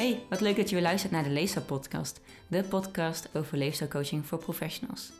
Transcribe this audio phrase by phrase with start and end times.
[0.00, 4.26] Hey, wat leuk dat je weer luistert naar de Leefstijl Podcast, de podcast over leefstijlcoaching
[4.26, 5.12] voor professionals.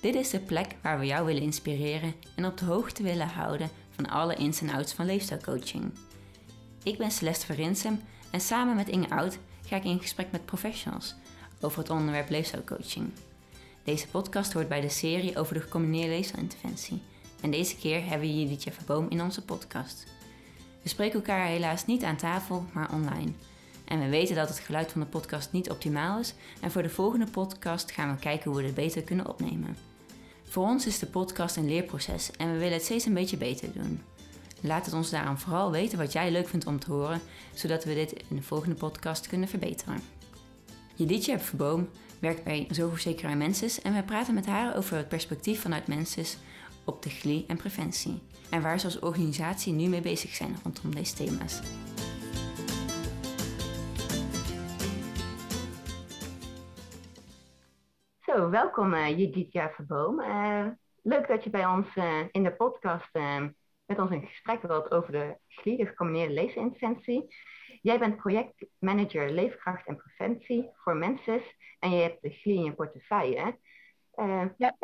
[0.00, 3.70] Dit is de plek waar we jou willen inspireren en op de hoogte willen houden
[3.90, 5.92] van alle ins en outs van leefstijlcoaching.
[6.82, 8.00] Ik ben Celeste Verinsem
[8.30, 11.14] en samen met Inge Oud ga ik in gesprek met professionals
[11.60, 13.12] over het onderwerp leefstijlcoaching.
[13.84, 17.02] Deze podcast hoort bij de serie over de gecombineerde leefstijlinterventie.
[17.40, 20.06] En deze keer hebben we Judithje Verboom in onze podcast.
[20.82, 23.32] We spreken elkaar helaas niet aan tafel, maar online.
[23.84, 26.34] En we weten dat het geluid van de podcast niet optimaal is.
[26.60, 29.76] En voor de volgende podcast gaan we kijken hoe we het beter kunnen opnemen.
[30.44, 33.72] Voor ons is de podcast een leerproces en we willen het steeds een beetje beter
[33.72, 34.02] doen.
[34.60, 37.20] Laat het ons daarom vooral weten wat jij leuk vindt om te horen,
[37.54, 40.00] zodat we dit in de volgende podcast kunnen verbeteren.
[40.94, 41.88] Judithje Verboom
[42.18, 46.36] werkt bij Zorgverzekeraar Mensis en we praten met haar over het perspectief vanuit Mensis
[46.84, 48.20] op de en preventie.
[48.50, 51.60] En waar ze als organisatie nu mee bezig zijn rondom deze thema's.
[58.36, 60.20] Zo, welkom uh, Verboom.
[60.20, 60.66] Uh,
[61.02, 63.10] leuk dat je bij ons uh, in de podcast
[63.86, 67.34] met ons in gesprek wilt over de GLI, de gecombineerde leesinterventie.
[67.82, 72.72] Jij bent projectmanager leefkracht en preventie voor Mensis en je hebt de GLI in je
[72.72, 73.58] portefeuille.
[74.56, 74.76] ja.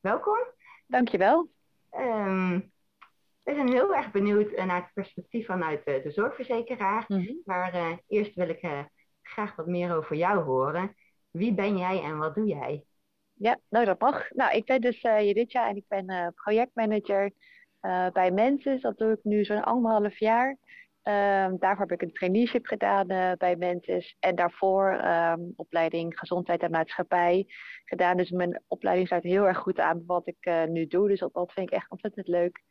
[0.00, 0.38] Welkom.
[0.86, 1.50] Dankjewel.
[1.96, 2.72] Um,
[3.42, 7.04] we zijn heel erg benieuwd naar het perspectief vanuit de, de zorgverzekeraar.
[7.08, 7.32] Mhm.
[7.44, 8.86] Maar eerst wil ik
[9.22, 10.96] graag wat meer over jou horen.
[11.32, 12.84] Wie ben jij en wat doe jij?
[13.32, 14.30] Ja, nou dat mag.
[14.30, 17.32] Nou, ik ben dus uh, Judithja en ik ben uh, projectmanager
[17.82, 18.80] uh, bij Mensis.
[18.80, 20.50] Dat doe ik nu zo'n anderhalf jaar.
[20.50, 23.06] Um, daarvoor heb ik een traineeship gedaan
[23.38, 24.16] bij Mensis.
[24.20, 27.46] En daarvoor um, opleiding gezondheid en maatschappij
[27.84, 28.16] gedaan.
[28.16, 31.08] Dus mijn opleiding sluit heel erg goed aan wat ik nu doe.
[31.08, 32.62] Dus dat, vind ik echt ontzettend leuk.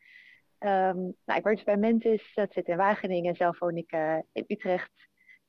[0.60, 3.92] Um, nou, ik werk dus bij Mentis, dat zit in Wageningen en zelf woon ik
[4.32, 4.92] in Utrecht.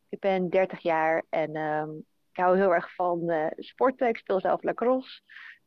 [0.08, 1.52] Ik ben 30 jaar en
[2.32, 4.08] ik hou heel erg van uh, sporten.
[4.08, 5.20] Ik speel zelf lacrosse.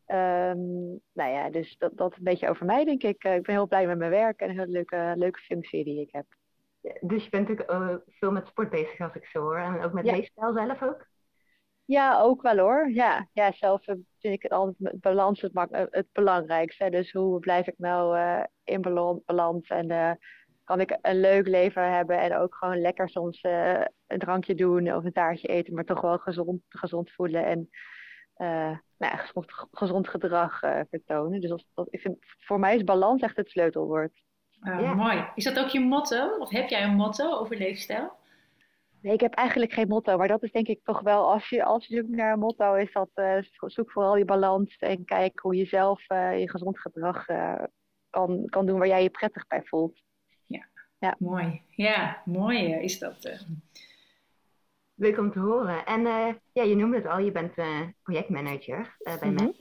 [0.08, 3.24] Um, nou ja, dus dat, dat een beetje over mij, denk ik.
[3.24, 6.02] Uh, ik ben heel blij met mijn werk en een hele leuke, leuke functie die
[6.02, 6.26] ik heb.
[7.02, 9.58] Dus je bent natuurlijk uh, veel met sport bezig, als ik zo hoor.
[9.58, 10.12] En ook met ja.
[10.12, 11.08] leefstijl zelf ook?
[11.86, 12.90] Ja, ook wel hoor.
[12.90, 16.90] Ja, ja zelf vind ik het altijd het balans het, het belangrijkste.
[16.90, 18.18] Dus hoe blijf ik nou
[18.64, 18.82] in
[19.26, 20.18] balans en
[20.66, 24.94] kan ik een leuk leven hebben en ook gewoon lekker soms uh, een drankje doen
[24.94, 27.70] of een taartje eten, maar toch wel gezond, gezond voelen en
[28.38, 31.42] uh, nou ja, gezond, gezond gedrag uh, vertonen.
[31.42, 34.24] Dus dat, dat, ik vind, voor mij is balans echt het sleutelwoord.
[34.50, 34.94] Ja.
[34.94, 35.26] Mooi.
[35.36, 36.38] Is dat ook je motto?
[36.38, 38.12] Of heb jij een motto over leefstijl?
[39.02, 41.64] Nee, ik heb eigenlijk geen motto, maar dat is denk ik toch wel, als je,
[41.64, 43.09] als je zoekt naar een motto, is dat
[43.59, 47.26] zoek vooral je balans en kijk hoe je zelf je gezond gedrag
[48.09, 50.05] kan, kan doen waar jij je prettig bij voelt.
[51.00, 51.16] Ja.
[51.20, 51.62] Mooi.
[51.70, 53.26] Ja, mooi is dat.
[53.26, 53.42] Uh.
[54.96, 55.86] Leuk om te horen.
[55.86, 59.54] En uh, ja, je noemde het al, je bent uh, projectmanager bij mm -hmm.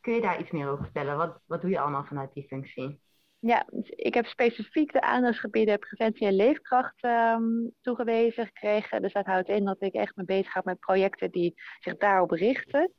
[0.00, 1.16] Kun je daar iets meer over vertellen?
[1.16, 3.00] Wat, wat doe je allemaal vanuit die functie?
[3.38, 9.02] Ja, dus ik heb specifiek de aandachtsgebieden preventie en leefkracht um, toegewezen gekregen.
[9.02, 12.30] Dus dat houdt in dat ik echt me bezig ga met projecten die zich daarop
[12.30, 12.92] richten.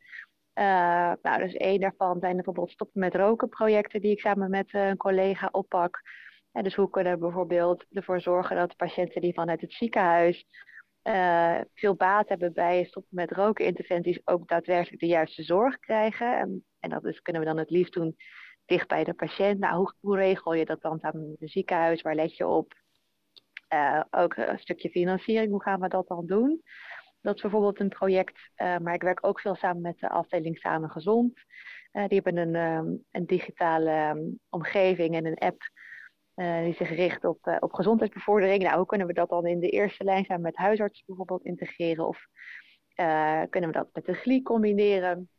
[0.54, 0.64] Uh,
[1.22, 4.98] nou, dus één daarvan zijn bijvoorbeeld stoppen met roken projecten die ik samen met een
[4.98, 6.02] collega oppak.
[6.57, 10.45] En dus hoe kunnen we bijvoorbeeld ervoor zorgen dat patiënten die vanuit het ziekenhuis
[11.03, 16.38] uh, veel baat hebben bij stoppen met rokeninterventies ook daadwerkelijk de juiste zorg krijgen.
[16.38, 18.16] En, en dat dus kunnen we dan het liefst doen
[18.66, 19.59] dicht bij de patiënt.
[19.59, 22.01] Nou, hoe, regel je dat dan samen het ziekenhuis?
[22.01, 22.73] Waar let je op?
[23.73, 26.62] Uh, ook een stukje financiering, hoe gaan we dat dan doen?
[27.22, 30.57] Dat is bijvoorbeeld een project, uh, maar ik werk ook veel samen met de afdeling
[30.57, 31.34] Samen Gezond.
[31.91, 35.62] die hebben een, um, een digitale um, omgeving en een app
[36.38, 38.64] uh, die zich richt op, uh, op gezondheidsbevordering.
[38.64, 42.08] Nou, hoe kunnen we dat dan in de eerste lijn zijn met huisartsen bijvoorbeeld integreren?
[42.08, 42.28] Of
[42.96, 45.30] uh, kunnen we dat met de GLI combineren?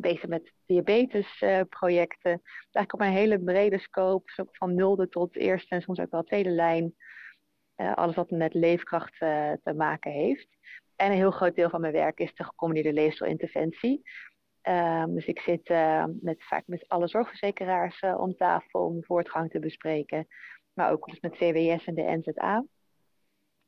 [0.00, 2.40] bezig met diabetesprojecten.
[2.42, 6.50] Eigenlijk op een hele brede scope, van nulde tot eerste en soms ook wel tweede
[6.50, 6.94] lijn.
[7.76, 9.18] alles wat met leefkracht
[9.62, 10.48] te maken heeft.
[10.96, 14.02] En een heel groot deel van mijn werk is de gecombineerde leefstijlinterventie.
[14.62, 19.50] Um, dus ik zit uh, met, vaak met alle zorgverzekeraars uh, om tafel om voortgang
[19.50, 20.26] te bespreken.
[20.72, 22.64] Maar ook dus met VWS en de NZA.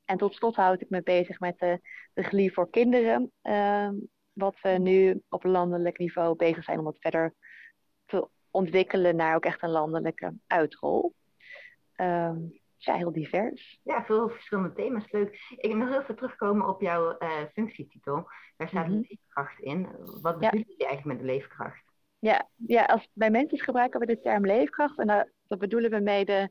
[0.04, 1.80] En tot slot houd ik me bezig met de,
[2.12, 3.32] de GLI voor kinderen.
[3.42, 7.34] Um, wat we nu op landelijk niveau bezig zijn om het verder
[8.06, 11.14] te ontwikkelen naar ook echt een landelijke uitrol.
[12.84, 13.80] Ja, heel divers.
[13.82, 15.10] Ja, veel verschillende thema's.
[15.10, 15.54] Leuk.
[15.56, 18.28] Ik wil nog heel veel terugkomen op jouw uh, functietitel.
[18.56, 19.04] Daar staat mm -hmm.
[19.08, 19.88] leefkracht in.
[20.20, 21.82] Wat bedoel je eigenlijk met de leefkracht?
[22.18, 24.98] Ja, ja als, bij mensen gebruiken we de term leefkracht.
[24.98, 26.50] En daar, dat bedoelen we mee de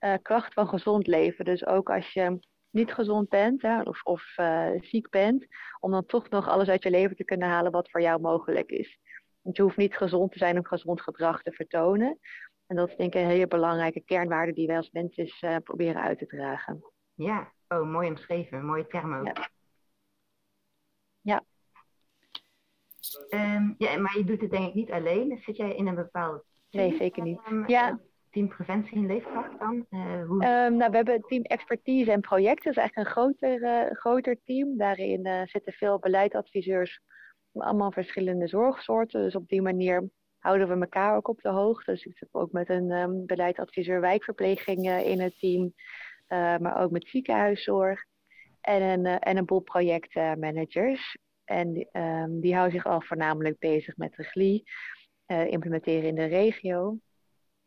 [0.00, 1.44] uh, kracht van gezond leven.
[1.44, 2.38] Dus ook als je
[2.70, 5.46] niet gezond bent hè, of, of uh, ziek bent,
[5.80, 8.70] om dan toch nog alles uit je leven te kunnen halen wat voor jou mogelijk
[8.70, 8.98] is.
[9.42, 12.18] Want je hoeft niet gezond te zijn om gezond gedrag te vertonen.
[12.68, 16.02] En dat is denk ik een hele belangrijke kernwaarde die wij als mensen uh, proberen
[16.02, 16.84] uit te dragen.
[17.14, 19.26] Ja, oh, mooi omschreven, mooie term ook.
[19.26, 19.48] Ja.
[21.20, 21.44] ja.
[23.30, 25.38] Um, ja, maar je doet het denk ik niet alleen.
[25.38, 27.40] Zit jij in een bepaald Nee, zeker niet.
[27.66, 28.00] ja.
[28.30, 29.86] Team preventie en leefkracht dan?
[29.90, 30.44] Uh, hoe...
[30.44, 32.64] um, nou, we hebben team expertise en projecten.
[32.64, 34.76] Dat is eigenlijk een groter, uh, groter team.
[34.76, 37.00] Daarin zitten veel beleidsadviseurs
[37.52, 39.22] van allemaal verschillende zorgsoorten.
[39.22, 41.90] Dus op die manier houden we elkaar ook op de hoogte.
[41.90, 45.74] Dus ik zit ook met een um, beleidsadviseur wijkverpleging in het team.
[46.62, 48.04] maar ook met ziekenhuiszorg.
[48.60, 51.16] En een, en een boel projectmanagers.
[51.44, 54.64] En um, die houden zich al voornamelijk bezig met regie
[55.26, 56.98] uh, implementeren in de regio.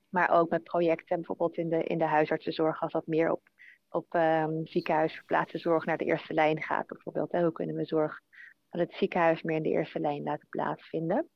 [0.10, 3.42] Maar ook met projecten bijvoorbeeld in de, in de huisartsenzorg als dat meer op,
[3.90, 7.32] op um, ziekenhuis verplaatste zorg naar de eerste lijn gaat bijvoorbeeld.
[7.32, 8.22] Hoe kunnen we zorg
[8.70, 11.30] van het ziekenhuis meer in de eerste lijn laten plaatsvinden?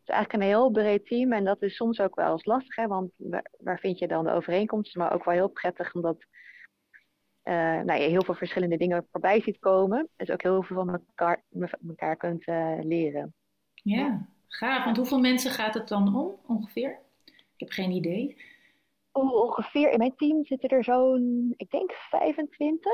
[0.00, 2.76] Het is eigenlijk een heel breed team en dat is soms ook wel eens lastig,
[2.76, 3.10] hè, want
[3.58, 5.00] waar, vind je dan de overeenkomsten?
[5.00, 6.16] Maar ook wel heel prettig omdat
[7.44, 10.08] uh, nou, je heel veel verschillende dingen voorbij ziet komen.
[10.16, 11.44] Dus ook heel veel van elkaar,
[11.88, 13.34] elkaar kunt uh, leren.
[13.74, 16.98] Ja, Gaaf, want hoeveel mensen gaat het dan om ongeveer?
[17.24, 18.36] Ik heb geen idee.
[19.12, 22.92] Oh, ongeveer in mijn team zitten er zo'n, ik denk 25.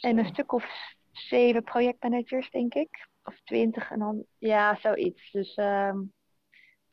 [0.00, 3.08] En een stuk of zeven projectmanagers, denk ik.
[3.24, 5.30] Of twintig en dan, ja, zoiets.
[5.30, 6.12] Dus um,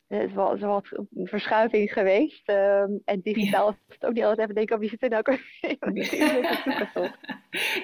[0.06, 0.82] het is wel, wel
[1.14, 2.48] een verschuiving geweest.
[2.48, 3.76] Um, en digitaal ja.
[3.88, 5.22] is het ook niet altijd even denken, oh, wie zit er nou?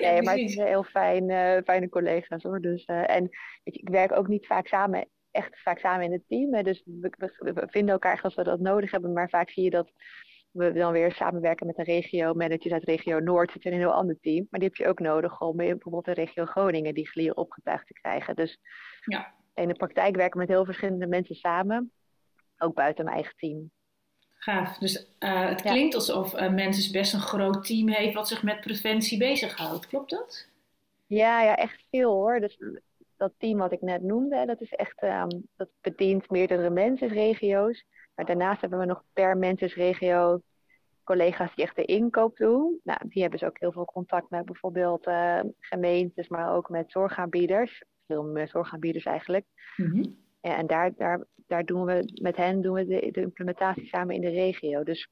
[0.01, 2.61] nee, maar het is heel fijn, uh, fijne collega's hoor.
[2.61, 3.23] Dus, uh, en
[3.65, 6.63] weet je, ik werk ook niet vaak samen echt vaak samen in het team.
[6.63, 9.13] Dus we, we, vinden elkaar als we dat nodig hebben.
[9.13, 9.93] Maar vaak zie je dat
[10.57, 12.35] we dan weer samenwerken met een regio.
[12.35, 14.47] Managers uit regio Noord zitten in een heel ander team.
[14.51, 17.93] Maar die heb je ook nodig om bijvoorbeeld de regio Groningen die glier opgetuigd te
[17.93, 18.37] krijgen.
[18.37, 18.59] Dus
[19.05, 19.35] ja.
[19.55, 21.93] in de praktijk werken we met heel verschillende mensen samen.
[22.59, 23.71] Ook buiten mijn eigen team.
[24.39, 24.79] Gaaf.
[24.79, 28.61] Dus uh, het klinkt alsof uh, mensen best een groot team heeft wat zich met
[28.61, 29.87] preventie bezighoudt.
[29.87, 30.49] Klopt dat?
[31.07, 32.41] Ja, ja, echt veel hoor.
[32.41, 32.59] Dus
[33.17, 37.85] dat team wat ik net noemde, dat is echt, um, dat bedient meerdere mensensregio's.
[38.17, 40.41] Maar daarnaast hebben we nog per mensensregio
[41.05, 42.81] collega's die echt de inkoop doen.
[42.83, 46.91] Nou, die hebben dus ook heel veel contact met bijvoorbeeld uh, gemeentes, maar ook met
[46.91, 47.85] zorgaanbieders.
[48.07, 49.45] Veel meer zorgaanbieders eigenlijk.
[49.77, 50.17] Mm -hmm.
[50.41, 54.15] ja, en daar, daar, daar doen we, met hen doen we de, de implementatie samen
[54.15, 54.83] in de regio.
[54.83, 55.09] Dus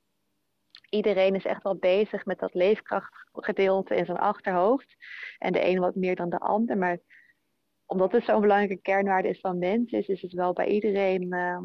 [0.90, 4.96] iedereen is echt wel bezig met dat leefkrachtgedeelte in zijn achterhoofd.
[5.38, 6.78] En de een wat meer dan de ander.
[6.78, 6.98] Maar
[7.86, 11.58] omdat het zo'n belangrijke kernwaarde is van mensen, is, is het wel bij iedereen uh,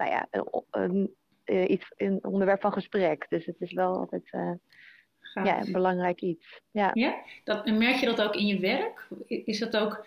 [0.00, 1.14] nou ja, een, een,
[1.44, 3.26] eh, iets, een onderwerp van gesprek.
[3.28, 4.52] Dus het is wel altijd uh,
[5.44, 6.60] ja, een belangrijk iets.
[6.70, 7.22] Ja, ja?
[7.44, 9.08] Dat, merk je dat ook in je werk?
[9.26, 10.06] Is dat ook.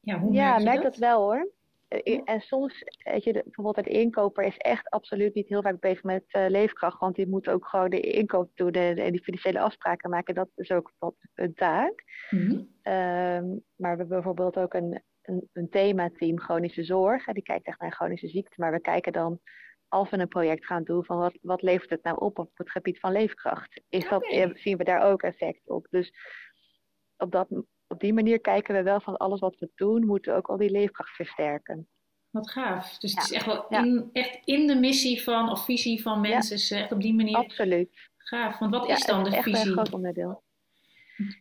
[0.00, 0.84] Ja, hoe merk ja, je merk dat?
[0.84, 1.50] dat wel hoor.
[1.88, 6.02] Eh, en soms, weet je, bijvoorbeeld een inkoper is echt absoluut niet heel vaak bezig
[6.02, 10.10] met uh, leefkracht, want die moet ook gewoon de inkoop doen en, die financiële afspraken
[10.10, 10.34] maken.
[10.34, 12.04] Dat is ook wat een taak.
[12.30, 12.58] Mm -hmm.
[12.92, 17.26] um, maar we hebben bijvoorbeeld ook een, een, een themateam chronische zorg.
[17.26, 19.40] En die kijkt echt naar chronische ziekte, maar we kijken dan
[19.88, 22.70] als we een project gaan doen van wat, wat levert het nou op op het
[22.70, 23.82] gebied van leefkracht?
[23.88, 24.46] Is okay.
[24.46, 25.86] dat, zien we daar ook effect op?
[25.90, 26.12] Dus
[27.16, 27.48] op dat
[27.86, 30.56] op die manier kijken we wel van alles wat we doen, moeten we ook al
[30.56, 31.88] die leefkracht versterken.
[32.30, 32.98] Wat gaaf.
[32.98, 36.78] Dus het is echt wel in, echt in de missie van of visie van mensen,
[36.78, 37.36] echt op die manier.
[37.36, 38.10] Absoluut.
[38.16, 38.58] Gaaf.
[38.58, 39.58] Want wat is dan de echt visie?
[39.58, 40.42] Echt een groot onderdeel.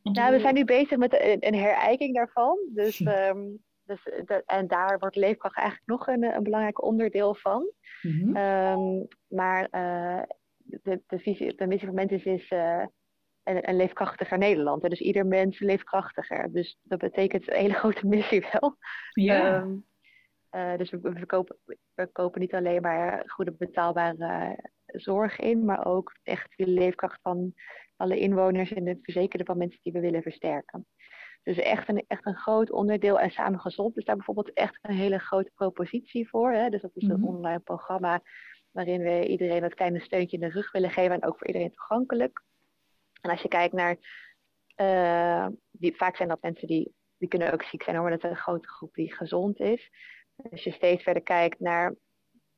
[0.03, 2.58] Nou, we zijn nu bezig met een, een herijking daarvan.
[2.74, 7.72] Dus, um, dus de, en daar wordt leefkracht eigenlijk nog een, een belangrijk onderdeel van.
[8.01, 8.38] Mm -hmm.
[8.38, 10.22] um, maar uh,
[10.58, 12.86] de, de, visie, de missie van mensen is uh,
[13.43, 14.89] een, een leefkrachtiger Nederland.
[14.89, 16.51] Dus ieder mens leefkrachtiger.
[16.51, 18.77] Dus dat betekent een hele grote missie wel.
[19.13, 19.62] Ja.
[19.62, 19.86] Um,
[20.51, 21.58] uh, dus we, we, kopen,
[21.93, 27.53] we kopen niet alleen maar goede betaalbare zorg in, maar ook echt de leefkracht van
[27.96, 30.86] alle inwoners en de verzekerden van mensen die we willen versterken.
[31.50, 33.20] Dus echt een, echt een groot onderdeel.
[33.20, 36.51] En Samen Gezond is daar bijvoorbeeld echt een hele grote propositie voor.
[36.51, 36.70] Hè?
[36.70, 37.36] Dus dat is een mm -hmm.
[37.36, 38.22] online programma
[38.72, 41.72] waarin we iedereen dat kleine steuntje in de rug willen geven en ook voor iedereen
[41.72, 42.44] toegankelijk.
[43.22, 43.98] En als je kijkt naar,
[44.77, 48.24] uh, die, vaak zijn dat mensen die, die kunnen ook ziek zijn, hoor, maar dat
[48.24, 49.89] is een grote groep die gezond is.
[50.51, 51.96] Als je steeds verder kijkt naar,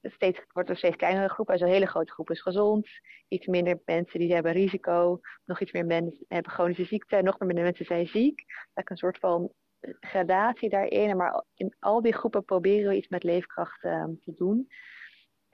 [0.02, 2.88] steeds, wordt er steeds kleinere groepen, dus een hele grote groep is gezond.
[3.28, 7.64] Iets minder mensen die hebben risico, nog iets meer mensen hebben chronische ziekte, nog minder
[7.64, 8.44] mensen zijn ziek.
[8.74, 9.52] Dat is een soort van
[10.00, 11.18] gradatie daarin.
[11.18, 14.58] Maar in al die groepen proberen we iets met leefkracht um, te doen.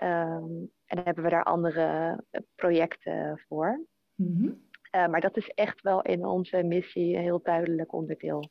[0.03, 2.23] Um, en dan hebben we daar andere
[2.55, 3.85] projecten voor.
[4.15, 4.37] Mm
[4.91, 5.11] -hmm.
[5.11, 8.49] maar dat is echt wel in onze missie een heel duidelijk onderdeel.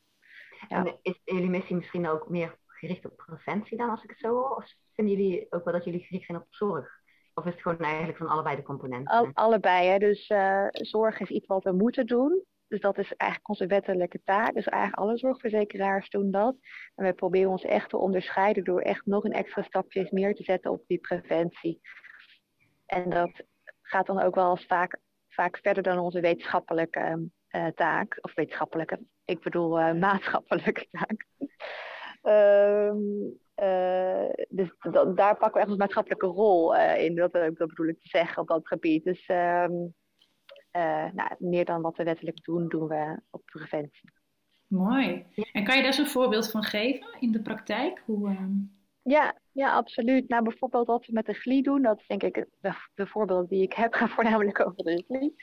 [0.68, 0.84] Ja.
[0.84, 4.28] En is jullie missie misschien ook meer gericht op preventie dan, als ik het zo
[4.28, 4.56] hoor?
[4.56, 7.04] Of vinden jullie ook wel dat jullie gericht zijn op zorg?
[7.34, 9.14] Of is het gewoon eigenlijk van allebei de componenten?
[9.14, 9.98] Al, allebei, hè.
[9.98, 12.44] Dus uh, zorg is iets wat we moeten doen.
[12.68, 14.54] Dus dat is eigenlijk onze wettelijke taak.
[14.54, 16.56] Dus eigenlijk alle zorgverzekeraars doen dat.
[16.94, 20.42] En we proberen ons echt te onderscheiden door echt nog een extra stapje meer te
[20.42, 21.80] zetten op die preventie.
[22.86, 23.42] En dat
[23.82, 28.18] gaat dan ook wel vaak, vaak verder dan onze wetenschappelijke uh, taak.
[28.20, 31.26] Of wetenschappelijke, ik bedoel uh, maatschappelijke taak.
[32.26, 34.76] Um, uh, dus
[35.14, 37.14] daar pakken we echt een maatschappelijke rol in.
[37.14, 39.04] Dat, dat bedoel ik te zeggen op dat gebied.
[39.04, 39.94] Dus um,
[41.12, 44.10] nou, meer dan wat we wettelijk doen, doen we op preventie.
[44.66, 45.26] Mooi.
[45.52, 48.02] En kan je daar zo'n voorbeeld van geven in de praktijk?
[48.04, 48.40] Hoe, uh...
[49.02, 50.28] Ja, ja, absoluut.
[50.28, 53.48] Nou, bijvoorbeeld wat we met de GLI doen, dat is denk ik de, de voorbeeld
[53.48, 55.34] die ik heb, gaat voornamelijk over de GLI,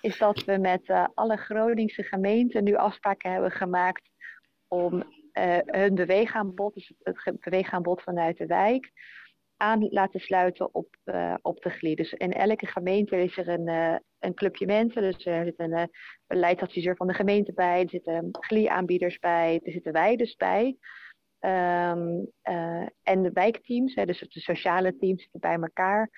[0.00, 4.10] is dat we met alle Groningse gemeenten nu afspraken hebben gemaakt
[4.68, 5.04] om
[5.38, 8.90] uh, hun beweegaanbod, dus het beweegaanbod vanuit de wijk,
[9.56, 11.94] aan laten sluiten op, uh, op de GLI.
[11.94, 15.02] Dus in elke gemeente is er een, uh, een clubje mensen.
[15.02, 15.90] Dus er zit een
[16.26, 20.76] beleidsadviseur van de gemeente bij, er zitten GLI-aanbieders bij, er zitten wij dus bij.
[21.40, 21.90] Uh,
[23.02, 26.10] en de wijkteams, hè, dus de sociale teams, zitten bij elkaar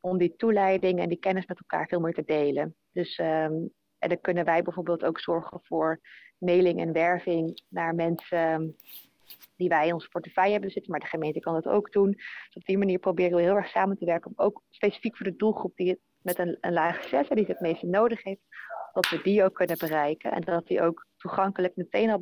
[0.00, 2.76] om die toeleiding en die kennis met elkaar veel meer te delen.
[2.92, 6.00] Dus um, en dan kunnen wij bijvoorbeeld ook zorgen voor
[6.38, 8.76] mailing en werving naar mensen
[9.56, 12.10] die wij in onze portefeuille hebben zitten, maar de gemeente kan dat ook doen.
[12.10, 15.26] Dus op die manier proberen we heel erg samen te werken, om ook specifiek voor
[15.26, 18.40] de doelgroep die het met een, een lage zes, die het het meeste nodig heeft,
[18.92, 22.20] dat we die ook kunnen bereiken en dat die ook toegankelijk meteen al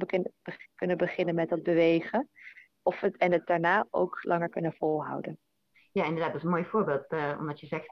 [0.74, 2.28] kunnen beginnen met dat bewegen
[2.82, 5.38] of het, en het daarna ook langer kunnen volhouden.
[5.92, 7.12] Ja, inderdaad, dat is een mooi voorbeeld.
[7.12, 7.90] Uh, omdat je zegt,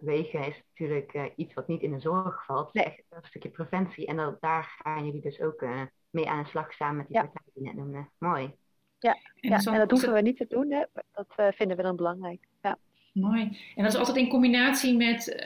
[0.00, 2.74] bewegen is natuurlijk uh, iets wat niet in de zorg valt.
[2.74, 2.84] Nee.
[2.84, 4.06] Echt een stukje preventie.
[4.06, 7.16] En dat, daar gaan jullie dus ook uh, mee aan de slag samen met die
[7.16, 7.22] ja.
[7.22, 8.10] partijen die net noemden.
[8.18, 8.54] Mooi.
[8.98, 10.70] Ja, en, ja, en dat hoeven we niet te doen.
[10.70, 10.84] Hè.
[11.12, 12.46] Dat vinden we dan belangrijk.
[12.62, 12.78] Ja.
[13.12, 13.42] Mooi.
[13.74, 15.44] En dat is altijd in combinatie met,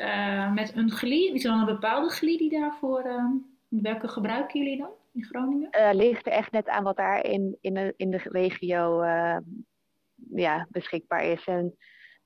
[0.54, 1.34] met een GLI?
[1.34, 3.04] Is er dan een bepaalde GLI die daarvoor...
[3.68, 4.90] welke gebruiken jullie dan?
[5.14, 5.68] in Groningen?
[5.78, 9.36] Uh, ligt er echt net aan wat daar in, in, de, in de regio uh,
[10.34, 11.44] ja, beschikbaar is.
[11.44, 11.76] En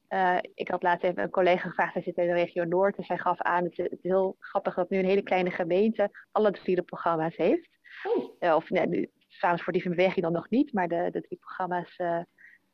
[0.08, 2.96] uh, ik had laatst even een collega gevraagd, hij zit in de regio Noord.
[2.96, 6.50] En zij gaf aan, het is, heel grappig dat nu een hele kleine gemeente alle
[6.50, 7.68] drie programma's heeft.
[8.02, 8.54] Oh.
[8.54, 11.96] of nee, nu, samen voor die beweging dan nog niet, maar de, de drie programma's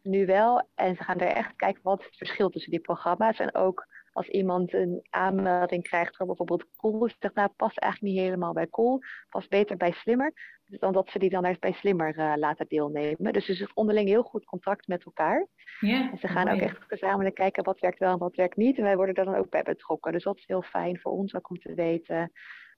[0.03, 0.69] nu wel.
[0.75, 3.39] En ze gaan er echt kijken wat is het verschil tussen die programma's.
[3.39, 8.23] En ook als iemand een aanmelding krijgt voor bijvoorbeeld Cool, zegt nou past eigenlijk niet
[8.23, 10.33] helemaal bij Cool, past beter bij Slimmer,
[10.65, 13.33] dan dat ze die dan eerst bij Slimmer uh, laten deelnemen.
[13.33, 15.47] Dus ze is onderling heel goed contact met elkaar.
[15.81, 18.77] Ja, en ze gaan ook echt gezamenlijk kijken wat werkt wel en wat werkt niet.
[18.77, 20.13] En wij worden er dan ook bij betrokken.
[20.13, 22.33] Dus dat is heel fijn voor ons ook om te weten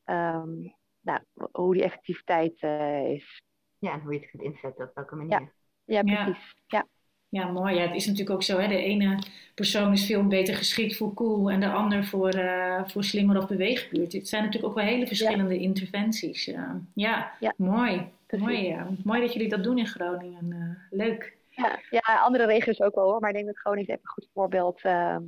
[0.04, 1.20] um, nou,
[1.52, 3.42] hoe die effectiviteit uh, is.
[3.78, 5.52] Ja, en hoe je het kunt inzetten op welke manier.
[5.84, 6.54] Ja, ja precies.
[6.66, 6.78] ja.
[6.78, 6.86] Ja,
[7.30, 7.74] mooi.
[7.74, 8.58] Ja, het is natuurlijk ook zo.
[8.58, 8.68] Hè?
[8.68, 9.18] De ene
[9.54, 13.46] persoon is veel beter geschikt voor cool en de ander voor, uh, voor slimmer of
[13.46, 14.12] beweegbuurt.
[14.12, 16.48] Het zijn natuurlijk ook wel hele verschillende interventies.
[16.48, 18.08] Uh, ja, ja, mooi.
[18.38, 18.86] Mooi, ja.
[19.04, 20.46] mooi dat jullie dat doen in Groningen.
[20.48, 21.36] Uh, leuk.
[21.50, 23.20] Ja, ja, andere regio's ook wel hoor.
[23.20, 24.80] Maar ik denk dat Groningen even een goed voorbeeld.
[24.82, 25.22] Ehm,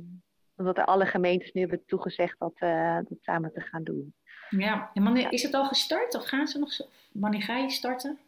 [0.55, 2.53] omdat er alle gemeentes nu hebben toegezegd dat,
[3.09, 4.13] dat samen te gaan doen.
[4.49, 6.71] Ja, en wanneer is het al gestart of gaan ze nog?
[7.11, 8.19] Wanneer ga je starten?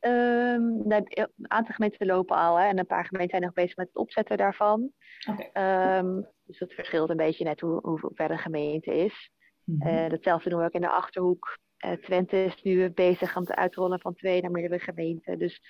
[0.00, 3.86] Um, een aantal gemeenten lopen al hè, en een paar gemeenten zijn nog bezig met
[3.86, 4.92] het opzetten daarvan.
[5.28, 5.98] Okay.
[5.98, 9.30] Um, dus dat verschilt een beetje net hoe, hoe ver de gemeente is.
[9.64, 9.88] Mm -hmm.
[9.88, 11.58] uh, datzelfde doen we ook in de achterhoek.
[11.84, 15.38] Uh, Twente is nu bezig aan het uitrollen van twee naar meerdere gemeenten.
[15.38, 15.62] Dus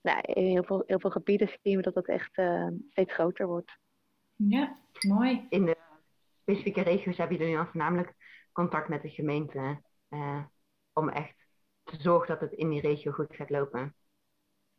[0.00, 3.46] nou, in heel veel, heel veel gebieden zien we dat dat echt uh, steeds groter
[3.46, 3.78] wordt.
[4.36, 4.76] Ja,
[5.08, 5.46] mooi.
[5.48, 5.76] In de
[6.42, 8.14] specifieke regio's hebben jullie dan voornamelijk
[8.52, 9.82] contact met de gemeente
[10.92, 11.39] om echt
[11.98, 13.94] zorg dat het in die regio goed gaat lopen.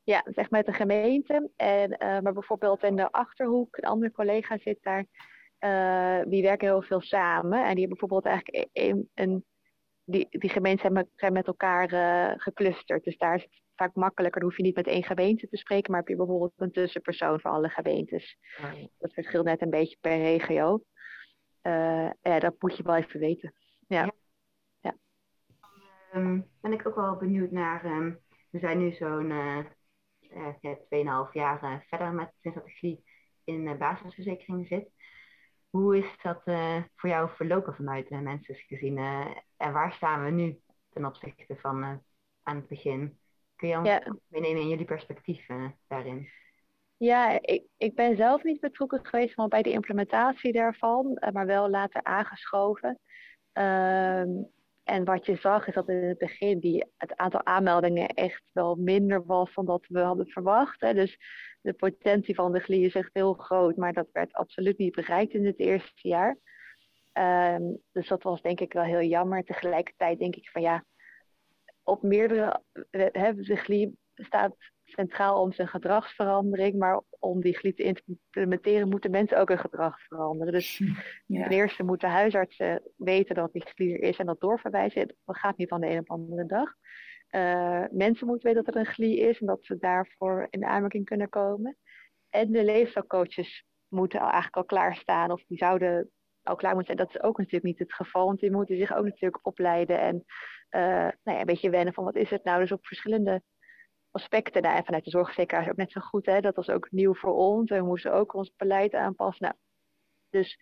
[0.03, 1.49] Ja, zeg met de gemeente.
[1.55, 5.05] En, uh, maar bijvoorbeeld in de Achterhoek, een andere collega zit daar.
[5.59, 7.59] Uh, die werken heel veel samen.
[7.59, 9.45] En die hebben bijvoorbeeld eigenlijk een, een
[10.03, 13.03] die, die gemeenten zijn met elkaar uh, geclusterd.
[13.03, 14.39] Dus daar is het vaak makkelijker.
[14.39, 17.39] Dan hoef je niet met één gemeente te spreken, maar heb je bijvoorbeeld een tussenpersoon
[17.39, 18.37] voor alle gemeentes.
[18.59, 18.73] Oh.
[18.97, 20.83] Dat verschilt net een beetje per regio.
[22.21, 23.53] ja, dat moet je wel even weten.
[26.15, 27.85] Um, ben ik ook wel benieuwd naar.
[27.85, 29.57] Um, we zijn nu zo'n uh,
[30.19, 32.99] uh, 2,5 jaar uh, verder met sinds dat de
[33.43, 34.89] in de basisverzekering zit.
[35.69, 36.41] Hoe is dat
[36.95, 38.97] voor jou verlopen vanuit uh, mensen gezien?
[39.57, 41.83] en waar staan we nu ten opzichte van
[42.43, 43.19] aan het begin?
[43.55, 44.15] Kun je ons ja.
[44.27, 45.45] meenemen in jullie perspectief
[45.87, 46.27] daarin?
[46.97, 51.69] Ja, ik, ik ben zelf niet betrokken geweest van bij de implementatie daarvan, maar wel
[51.69, 52.99] later aangeschoven.
[53.53, 54.49] Um,
[54.83, 58.75] en wat je zag is dat in het begin die, het aantal aanmeldingen echt wel
[58.75, 60.81] minder was dan dat we hadden verwacht.
[60.81, 60.93] Hè.
[60.93, 61.17] Dus
[61.61, 65.33] de potentie van de GLI is echt heel groot, maar dat werd absoluut niet bereikt
[65.33, 66.38] in het eerste jaar.
[67.11, 69.43] Ehm, dus dat was denk ik wel heel jammer.
[69.43, 70.85] Tegelijkertijd denk ik van ja,
[71.83, 72.61] op meerdere,
[73.11, 79.11] hebben de GLI staat centraal om zijn gedragsverandering, maar om die GLI te implementeren moeten
[79.11, 80.53] mensen ook hun gedrag veranderen.
[80.53, 80.77] Dus
[81.25, 81.43] ja.
[81.43, 85.15] ten eerste moeten huisartsen weten dat die GLI er is en dat doorverwijzen.
[85.25, 86.73] Dat gaat niet van de een op de andere dag.
[87.31, 91.05] Uh, mensen moeten weten dat er een GLI is en dat ze daarvoor in aanmerking
[91.05, 91.77] kunnen komen.
[92.29, 96.11] En de leefstijlcoaches moeten eigenlijk al klaarstaan of die zouden
[96.43, 97.07] al klaar moeten zijn.
[97.07, 100.15] Dat is ook natuurlijk niet het geval, want die moeten zich ook natuurlijk opleiden en
[100.71, 100.81] uh,
[101.23, 102.59] nou ja, een beetje wennen van wat is het nou.
[102.59, 103.41] Dus op verschillende
[104.11, 104.61] aspecten.
[104.61, 106.25] Nou, en vanuit de zorgverzekeraars ook net zo goed.
[106.25, 106.41] Hè?
[106.41, 107.69] Dat was ook nieuw voor ons.
[107.69, 109.45] We moesten ook ons beleid aanpassen.
[109.45, 109.57] Nou,
[110.29, 110.59] dus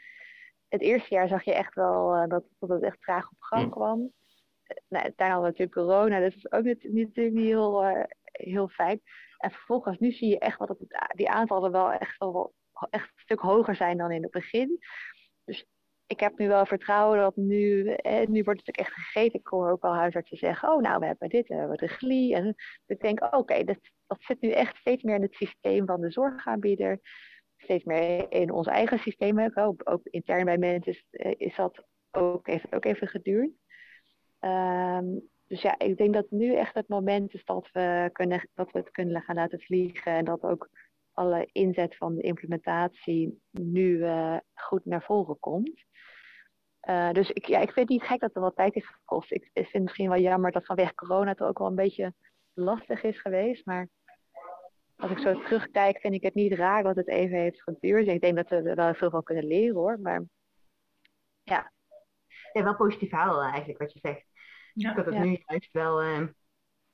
[0.67, 3.71] het eerste jaar zag je echt wel uh, dat, dat het echt traag op gang
[3.71, 3.99] kwam.
[3.99, 6.19] Uh, nou, daarna hadden we natuurlijk corona.
[6.19, 9.01] Dus dat is ook niet, niet, niet heel, uh, heel fijn.
[9.37, 12.53] En vervolgens, nu zie je echt wel dat het, die aantallen wel echt, wel
[12.89, 14.79] echt een stuk hoger zijn dan in het begin.
[16.09, 19.39] Ik heb nu wel vertrouwen dat nu, eh, nu wordt het ook echt gegeten.
[19.39, 22.35] Ik hoor ook al huisartsen zeggen, oh nou, we hebben dit, we hebben de glie.
[22.35, 26.01] En ik denk, oké, dat, dat zit nu echt steeds meer in het systeem van
[26.01, 26.99] de zorgaanbieder.
[27.57, 29.51] Steeds meer in ons eigen systeem.
[29.53, 33.51] Ook, ook intern bij mensen is, eh, dat ook, heeft ook even geduurd.
[34.39, 38.71] Um, dus ja, ik denk dat nu echt het moment is dat we, kunnen, dat
[38.71, 40.11] we het kunnen gaan laten vliegen.
[40.11, 40.69] En dat ook
[41.19, 45.83] alle inzet van de implementatie nu uh, goed naar voren komt.
[46.89, 49.31] Uh, dus ik, ja, ik vind het niet gek dat er wat tijd heeft gekost.
[49.31, 52.13] Ik, ik vind het misschien wel jammer dat vanwege corona het ook wel een beetje
[52.53, 53.65] lastig is geweest.
[53.65, 53.89] Maar
[54.95, 58.07] als ik zo terugkijk, vind ik het niet raar dat het even heeft geduurd.
[58.07, 59.99] Ik denk dat we er wel veel van kunnen leren hoor.
[59.99, 60.23] Maar
[61.43, 61.71] ja.
[62.53, 64.25] Ja, wel positief verhaal eigenlijk wat je zegt.
[64.73, 66.27] Ja, dat het nu juist wel, uh,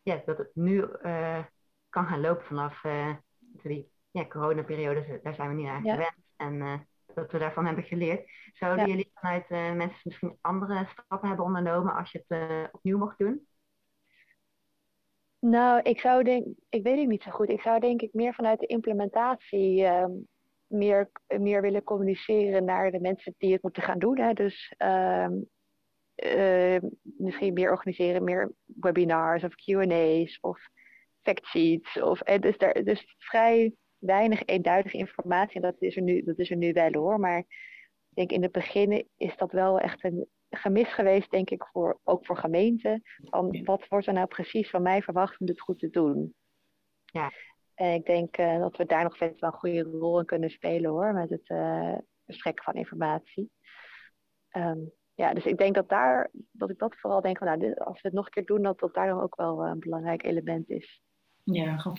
[0.01, 1.43] ja, dat het nu uh,
[1.89, 2.81] kan gaan lopen vanaf
[3.63, 5.19] die ja, coronaperiode.
[5.23, 6.15] Daar zijn we niet aan gewend.
[6.35, 8.29] En dat we daarvan hebben geleerd.
[8.53, 12.97] Zouden jullie vanuit uh, mensen misschien andere stappen hebben ondernomen als je het uh, opnieuw
[12.97, 13.47] mocht doen?
[15.39, 17.49] Nou, ik zou denk, ik weet het niet zo goed.
[17.49, 20.05] Ik zou denk ik meer vanuit de implementatie uh,
[20.67, 24.19] meer, meer willen communiceren naar de mensen die het moeten gaan doen.
[24.19, 24.33] Hè.
[24.33, 25.33] Dus ehm,
[26.15, 30.69] eh, misschien meer organiseren, meer webinars of Q&A's of
[31.21, 32.01] factsheets.
[32.01, 33.73] Of, dus, daar, dus vrij
[34.05, 35.55] weinig eenduidige informatie.
[35.55, 37.19] En dat is er nu, dat is er nu wel hoor.
[37.19, 37.47] Maar ik
[38.15, 42.25] denk in het begin is dat wel echt een gemis geweest, denk ik, voor, ook
[42.25, 43.01] voor gemeenten.
[43.23, 46.35] Van wat wordt er nou precies van mij verwacht om dit goed te doen?
[47.05, 47.31] Ja.
[47.73, 50.49] En ik denk uh, dat we daar nog vet wel een goede rol in kunnen
[50.49, 53.51] spelen hoor, met het uh, verstrekken van informatie.
[54.51, 57.79] Um, ja, dus ik denk dat daar, dat ik dat vooral denk van, nou, dit,
[57.79, 60.23] als we het nog een keer doen, dat dat daar dan ook wel een belangrijk
[60.23, 61.01] element is.
[61.45, 61.97] Ja, gewoon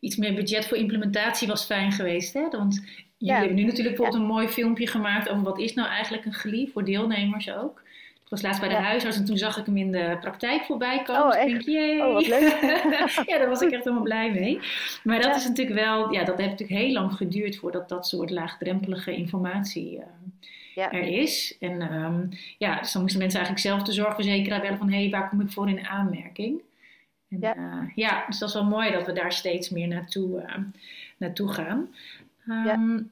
[0.00, 2.34] iets meer budget voor implementatie was fijn geweest.
[2.34, 2.48] Hè?
[2.50, 2.84] Want
[3.16, 6.34] jullie hebben nu natuurlijk bijvoorbeeld een mooi filmpje gemaakt over wat is nou eigenlijk een
[6.34, 7.82] GLI voor deelnemers ook.
[8.24, 8.82] Ik was laatst bij de ja.
[8.82, 11.22] huisarts en toen zag ik hem in de praktijk voorbij komen.
[11.22, 11.64] Oh, echt?
[11.64, 12.58] Denk, oh, wat leuk.
[13.26, 14.60] ja, daar was ik echt helemaal blij mee.
[15.04, 18.30] Maar dat is natuurlijk wel, ja, dat heeft natuurlijk heel lang geduurd voordat dat soort
[18.30, 20.02] laagdrempelige informatie uh,
[20.74, 20.92] ja.
[20.92, 21.56] er is.
[21.60, 22.28] En um,
[22.58, 25.40] ja, dus dan moesten mensen eigenlijk zelf de zorgverzekeraar bellen van hé, hey, waar kom
[25.40, 26.60] ik voor in aanmerking?
[27.28, 27.56] En, ja.
[27.56, 30.54] Uh, ja, dus dat is wel mooi dat we daar steeds meer naartoe, uh,
[31.16, 31.94] naartoe gaan.
[32.48, 33.06] Um, ja.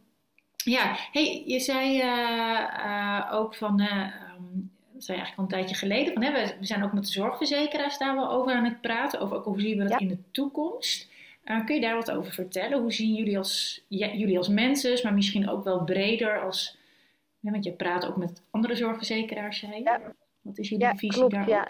[0.64, 6.12] ja, hey, je zei uh, ook van, um, dat zei eigenlijk al een tijdje geleden,
[6.12, 9.20] van, hè, we, we, zijn ook met de zorgverzekeraars daar wel over aan het praten,
[9.20, 9.98] over ook hoe zien we dat ja.
[9.98, 11.08] in de toekomst.
[11.64, 12.80] kun je daar wat over vertellen?
[12.80, 16.78] Hoe zien jullie als, ja, jullie als mensen, maar misschien ook wel breder als,
[17.40, 19.82] want je praat ook met andere zorgverzekeraars, zei je.
[19.82, 20.00] Ja.
[20.40, 21.52] Wat is jullie visie klopt, daarop?
[21.52, 21.68] Ja.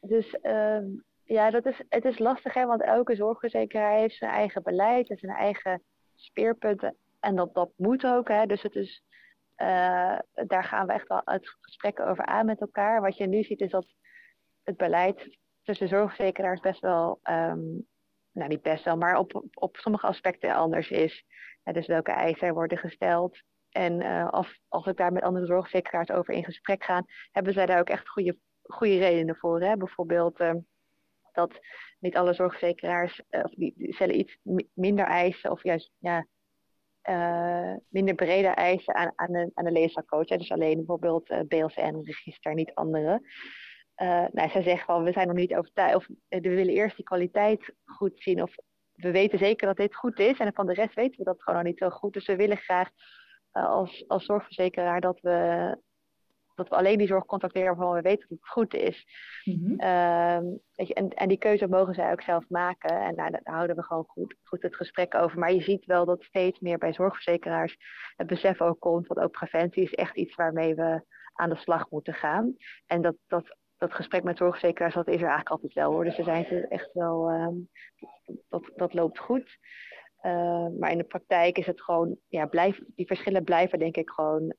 [0.00, 0.84] Dus ehm,
[1.32, 5.16] ja, dat is, het is lastig, hè, want elke zorgverzekeraar heeft zijn eigen beleid en
[5.16, 5.82] zijn eigen
[6.14, 6.96] speerpunten.
[7.20, 8.28] En dat, dat moet ook.
[8.28, 8.46] Hè.
[8.46, 9.02] Dus het is,
[9.56, 13.00] uh, daar gaan we echt wel het gesprek over aan met elkaar.
[13.00, 13.86] Wat je nu ziet is dat
[14.62, 17.86] het beleid tussen zorgverzekeraars best wel, um,
[18.32, 21.24] nou niet best wel, maar op, op sommige aspecten anders is.
[21.72, 23.42] Dus welke eisen er worden gesteld.
[23.70, 27.78] En als, als we daar met andere zorgverzekeraars over in gesprek gaan, hebben zij daar
[27.80, 29.60] ook echt goede, goede redenen voor.
[29.60, 29.76] Hè?
[29.76, 30.40] Bijvoorbeeld.
[30.40, 30.54] Uh,
[31.32, 31.60] dat
[31.98, 34.38] niet alle zorgverzekeraars uh, of die, stellen iets
[34.74, 36.26] minder eisen of juist ja,
[37.08, 40.36] uh, minder brede eisen aan, aan de, aan de.
[40.36, 43.22] Dus alleen bijvoorbeeld uh, BLCN-register, niet andere.
[44.32, 47.74] nou, zij zeggen van we zijn nog niet overtuigd of we willen eerst die kwaliteit
[47.84, 48.54] goed zien of
[48.92, 51.58] we weten zeker dat dit goed is en van de rest weten we dat gewoon
[51.58, 52.12] nog niet zo goed.
[52.12, 52.90] Dus we willen graag
[53.50, 55.76] als, als zorgverzekeraar dat we
[56.60, 59.06] dat we alleen die zorg contacteren waarvan we weten dat het goed is.
[59.44, 59.74] Mhm.
[59.78, 60.44] Ehm,
[60.74, 63.00] weet je, en, en die keuze mogen zij ook zelf maken.
[63.00, 65.38] En nou, daar houden we gewoon goed, goed het gesprek over.
[65.38, 67.76] Maar je ziet wel dat steeds meer bij zorgverzekeraars
[68.16, 69.06] het besef ook komt.
[69.06, 72.56] Want ook preventie is echt iets waarmee we aan de slag moeten gaan.
[72.86, 76.04] En dat, dat, dat gesprek met zorgverzekeraars, dat is er eigenlijk altijd wel hoor.
[76.04, 77.54] Dus ze zijn ze echt wel, ehm,
[78.48, 79.58] dat, dat loopt goed.
[80.20, 84.10] Ehm, maar in de praktijk is het gewoon, ja, blijf, die verschillen blijven denk ik
[84.10, 84.54] gewoon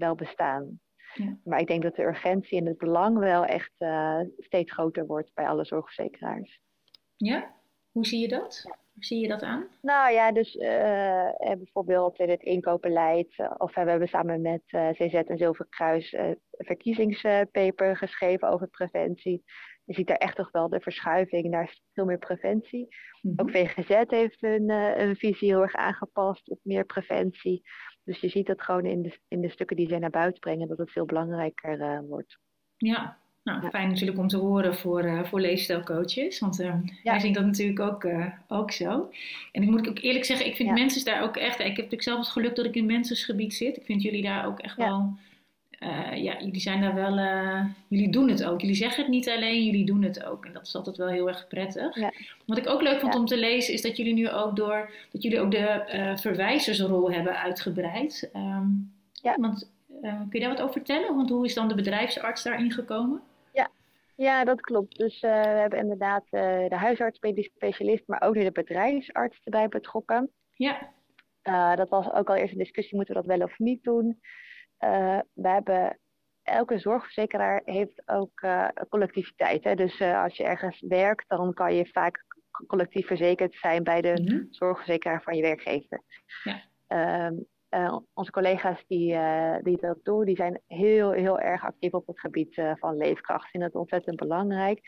[0.00, 0.80] wel bestaan.
[1.14, 1.36] Ja.
[1.44, 5.34] Maar ik denk dat de urgentie en het belang wel echt uh, steeds groter wordt
[5.34, 6.60] bij alle zorgverzekeraars.
[7.16, 7.54] Ja,
[7.90, 8.62] hoe zie je dat?
[8.92, 9.66] Hoe zie je dat aan?
[9.82, 15.38] Nou ja, dus uh, bijvoorbeeld in het inkoopbeleid, of we hebben samen met CZ en
[15.38, 16.16] Zilverkruis
[16.50, 19.44] verkiezingspaper geschreven over preventie.
[19.90, 22.88] Je ziet daar echt toch wel de verschuiving naar veel meer preventie.
[23.20, 23.40] Mm -hmm.
[23.40, 27.62] Ook VGZ heeft een, een visie heel erg aangepast op meer preventie.
[28.04, 30.68] Dus je ziet dat gewoon in de, in de stukken die zij naar buiten brengen,
[30.68, 32.38] dat het veel belangrijker uh, wordt.
[32.76, 36.38] Ja, nou, fijn natuurlijk om te horen voor, uh, voor leefstijlcoaches.
[36.38, 36.66] Want uh,
[37.02, 37.10] ja.
[37.10, 38.08] wij zien dat natuurlijk ook,
[38.48, 39.10] ook zo.
[39.52, 40.74] En ik moet ook eerlijk zeggen, ik vind ja.
[40.74, 41.58] mensen daar ook echt...
[41.58, 43.76] Ik heb natuurlijk zelf het geluk dat ik in mensensgebied zit.
[43.76, 45.18] Ik vind jullie daar ook echt wel
[45.80, 48.60] uh, ja, jullie zijn daar wel, uh, jullie doen het ook.
[48.60, 50.44] Jullie zeggen het niet alleen, jullie doen het ook.
[50.44, 51.96] En dat is altijd wel heel erg prettig.
[51.96, 52.12] Ja.
[52.46, 53.18] Wat ik ook leuk vond ja.
[53.18, 57.12] om te lezen, is dat jullie nu ook door, dat jullie ook de uh, verwijzersrol
[57.12, 58.30] hebben uitgebreid.
[58.36, 59.36] Um, ja.
[59.36, 61.16] Want kun je daar wat over vertellen?
[61.16, 63.22] Want hoe is dan de bedrijfsarts daarin gekomen?
[63.52, 63.70] Ja,
[64.16, 64.98] ja dat klopt.
[64.98, 70.30] Dus we hebben inderdaad de huisarts, medisch specialist, maar ook nu de bedrijfsarts erbij betrokken.
[70.54, 70.90] Ja.
[71.74, 74.20] dat was ook al eerst een discussie, moeten we dat wel of niet doen?
[74.84, 75.98] Uh, we hebben
[76.42, 79.64] elke zorgverzekeraar heeft ook uh, collectiviteit.
[79.64, 79.74] Hè?
[79.74, 82.24] Dus uh, als je ergens werkt, dan kan je vaak
[82.66, 84.46] collectief verzekerd zijn bij de mm-hmm.
[84.50, 86.02] zorgverzekeraar van je werkgever.
[86.44, 86.62] Ja.
[87.24, 87.46] Um,
[88.14, 89.18] onze collega's die,
[89.62, 93.50] die dat doen, die zijn heel, heel erg actief op het gebied van leefkracht.
[93.50, 94.80] Vinden het ontzettend belangrijk.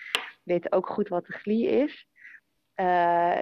[0.42, 2.06] Weten ook goed wat de GLI is.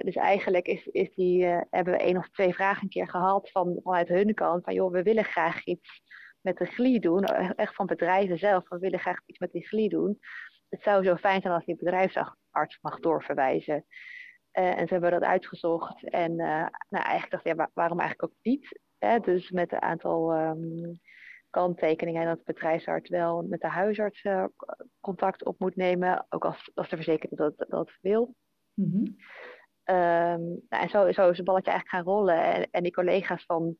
[0.03, 3.79] dus eigenlijk is, is die, hebben we één of twee vragen een keer gehad van,
[3.83, 4.63] vanuit hun kant.
[4.63, 6.01] Van joh, we willen graag iets
[6.41, 7.23] met de GLI doen,
[7.55, 10.19] echt van bedrijven zelf, we willen graag iets met die GLI doen.
[10.69, 13.85] Het zou zo fijn zijn als die bedrijfsarts mag doorverwijzen.
[14.53, 16.03] Uh, en ze hebben dat uitgezocht.
[16.09, 18.79] En uh, nou, eigenlijk dacht ik, ja, waarom eigenlijk ook niet?
[18.97, 19.19] Hè?
[19.19, 20.99] Dus met een aantal um,
[21.49, 24.45] kanttekeningen dat de bedrijfsarts wel met de huisarts uh,
[24.99, 26.25] contact op moet nemen.
[26.29, 28.35] Ook als, als de verzekerde dat, dat wil.
[28.73, 29.15] Mm -hmm.
[29.95, 32.43] um, nou, en zo, zo is het balletje eigenlijk gaan rollen.
[32.43, 33.77] En, en die collega's van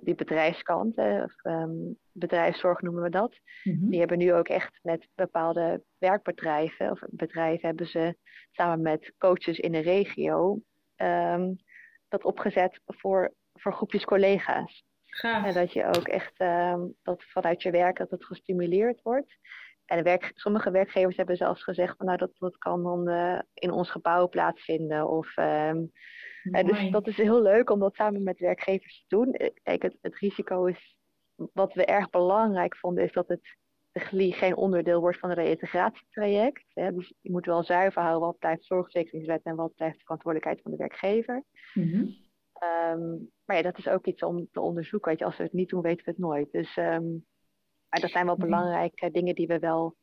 [0.00, 3.38] die bedrijfskant, of um, bedrijfszorg noemen we dat.
[3.62, 3.90] Mm-hmm.
[3.90, 8.16] Die hebben nu ook echt met bepaalde werkbedrijven of bedrijven hebben ze
[8.50, 10.60] samen met coaches in de regio
[10.96, 11.56] um,
[12.08, 14.84] dat opgezet voor, voor groepjes collega's.
[15.06, 15.44] Gaaf.
[15.44, 19.36] En dat je ook echt um, dat vanuit je werk dat het gestimuleerd wordt.
[19.84, 23.70] En werk, sommige werkgevers hebben zelfs gezegd, van, nou dat, dat kan dan uh, in
[23.70, 25.08] ons gebouw plaatsvinden.
[25.08, 25.36] Of
[26.50, 29.32] dus dat is heel leuk om dat samen met werkgevers te doen.
[29.32, 30.96] Eh, kijk, het, het, risico is,
[31.34, 33.56] wat we erg belangrijk vonden, is dat het
[33.92, 36.64] de GLI geen onderdeel wordt van een reïntegratietraject.
[36.72, 36.92] Hè.
[36.92, 40.70] Dus je moet wel zuiver houden wat blijft zorgverzekeringswet en wat blijft de verantwoordelijkheid van
[40.70, 41.44] de werkgever.
[41.74, 42.26] Mm-hmm.
[42.92, 45.10] Um, maar ja, dat is ook iets om te onderzoeken.
[45.10, 46.52] Weet je, als we het niet doen, weten we het nooit.
[46.52, 47.26] Dus um,
[47.88, 49.96] maar dat zijn wel belangrijke dingen die we wel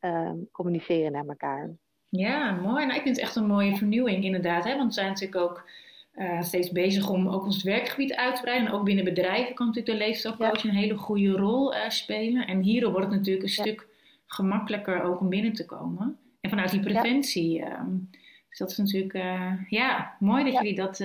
[0.00, 1.74] um, communiceren naar elkaar.
[2.16, 2.84] Ja, mooi.
[2.84, 4.64] Nou, ik vind het echt een mooie vernieuwing inderdaad.
[4.64, 4.76] Hè?
[4.76, 5.68] Want we zijn natuurlijk ook
[6.16, 8.68] uh, steeds bezig om ook ons werkgebied uit te breiden.
[8.68, 10.68] En ook binnen bedrijven kan natuurlijk de leefstijlcoach ja.
[10.68, 12.46] een hele goede rol uh, spelen.
[12.46, 13.62] En hierdoor wordt het natuurlijk een ja.
[13.62, 13.86] stuk
[14.26, 16.18] gemakkelijker ook om binnen te komen.
[16.40, 17.52] En vanuit die preventie.
[17.52, 17.80] Ja.
[17.80, 18.10] Um,
[18.48, 21.00] dus dat is natuurlijk, uh, ja, mooi dat jullie dat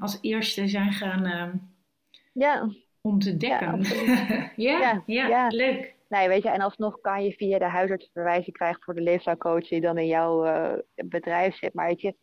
[0.00, 1.60] als eerste zijn gaan
[2.32, 2.68] ja.
[3.00, 3.82] om te dekken.
[4.56, 5.93] Ja, ja, ja, leuk.
[6.14, 9.68] Nee, weet je, en alsnog kan je via de huisarts verwijzing krijgen voor de leefstijlcoach
[9.68, 11.74] die dan in jouw uh, bedrijf zit.
[11.74, 12.16] Maar weet je,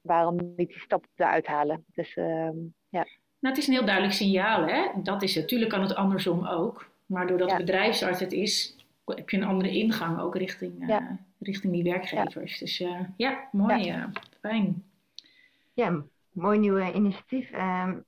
[0.00, 1.84] waarom niet die stap eruit halen?
[1.94, 2.50] Dus uh,
[2.88, 3.06] ja.
[3.38, 4.90] Nou, het is een heel duidelijk signaal, hè?
[5.02, 5.42] Dat is het.
[5.42, 6.90] Natuurlijk kan het andersom ook.
[7.06, 7.56] Maar doordat ja.
[7.56, 11.18] bedrijfsarts het is, heb je een andere ingang ook richting, uh, ja.
[11.38, 12.52] richting die werkgevers.
[12.52, 12.58] Ja.
[12.58, 14.10] Dus uh, ja, mooi, ja.
[14.40, 14.84] fijn.
[15.72, 17.50] Ja, mooi nieuwe initiatief.
[17.52, 18.04] Um,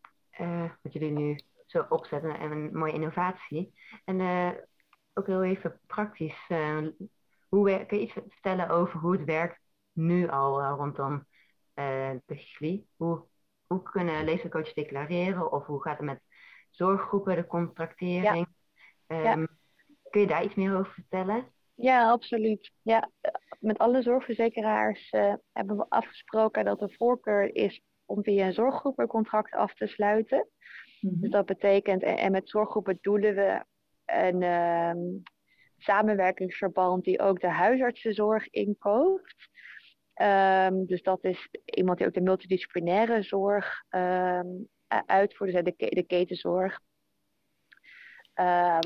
[0.82, 3.72] wat jullie nu zo opzetten en een mooie innovatie.
[4.04, 4.20] En
[5.18, 6.48] ook heel even praktisch.
[6.48, 6.86] Uh,
[7.48, 9.60] hoe kun je iets vertellen over hoe het werkt
[9.92, 11.12] nu al uh, rondom
[11.74, 12.86] uh, de GLI?
[12.96, 13.24] Hoe,
[13.66, 16.20] hoe kunnen leefcoaches declareren of hoe gaat het met
[16.70, 18.46] zorggroepen, de contractering?
[19.06, 19.32] Ja.
[19.32, 19.46] Um, ja.
[20.10, 21.46] Kun je daar iets meer over vertellen?
[21.74, 22.72] Ja, absoluut.
[22.82, 23.10] Ja,
[23.60, 25.10] met alle zorgverzekeraars
[25.52, 29.86] hebben we afgesproken dat de voorkeur is om via een zorggroep een contract af te
[29.86, 30.48] sluiten.
[31.00, 31.20] Mm -hmm.
[31.20, 33.64] Dus dat betekent, en, en met zorggroepen doelen we
[34.06, 34.98] een ehm,
[35.78, 39.34] samenwerkingsverband die ook de huisartsenzorg inkoopt.
[40.22, 44.68] Um, dus dat is iemand die ook de multidisciplinaire zorg um,
[45.06, 46.80] uitvoert, dus de, de ketenzorg.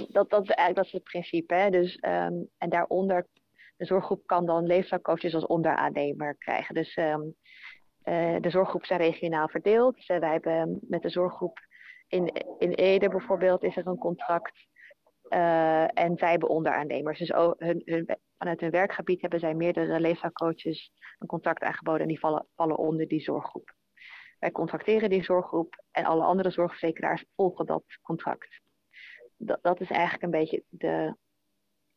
[0.08, 1.54] dat, dat is eigenlijk dat is het principe.
[1.54, 1.70] Hè?
[1.70, 3.26] Dus, en daaronder,
[3.76, 6.74] de zorggroep kan dan leefstijlcoaches als onderaannemer krijgen.
[6.74, 9.94] Dus uh, de zorggroepen zijn regionaal verdeeld.
[9.94, 11.58] Dus, wij hebben met de zorggroep
[12.10, 14.66] in, in Ede bijvoorbeeld is er een contract.
[15.30, 17.18] Uh, en zij hebben onderaannemers.
[17.18, 22.00] Dus hun, hun, vanuit hun werkgebied hebben zij meerdere leefstijlcoaches een contract aangeboden.
[22.00, 23.74] En die vallen, vallen onder die zorggroep.
[24.38, 28.60] Wij contracteren die zorggroep en alle andere zorgverzekeraars volgen dat contract.
[29.36, 31.16] Dat, dat is eigenlijk een beetje de,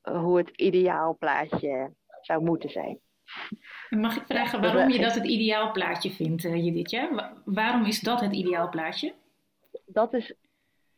[0.02, 3.00] hoe het ideaalplaatje zou moeten zijn.
[3.89, 7.32] Mag ik vragen waarom je dat het ideaalplaatje vindt, uh, Judithje?
[7.46, 9.13] Waarom is dat het ideaalplaatje?
[9.86, 10.36] Dat is,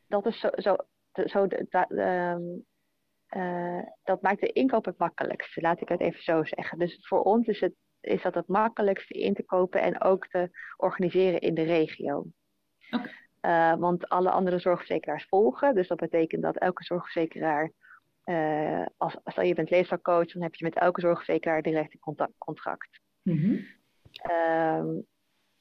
[0.07, 0.75] dat is zo, zo,
[1.25, 2.41] zo dat, ehm,
[3.29, 6.79] uh, dat maakt de inkoop het makkelijkste, laat ik het even zo zeggen.
[6.79, 10.49] Dus voor ons is, het, is dat het makkelijkste in te kopen en ook te
[10.77, 12.25] organiseren in de regio.
[12.89, 13.11] Okay.
[13.41, 15.75] Uh, eh, want alle andere zorgverzekeraars volgen.
[15.75, 17.71] Dus dat betekent dat elke zorgverzekeraar
[18.25, 22.37] uh, als, als je bent leefstijlcoach, dan heb je met elke zorgverzekeraar direct een contact,
[22.37, 23.01] contract.
[23.21, 23.65] Mm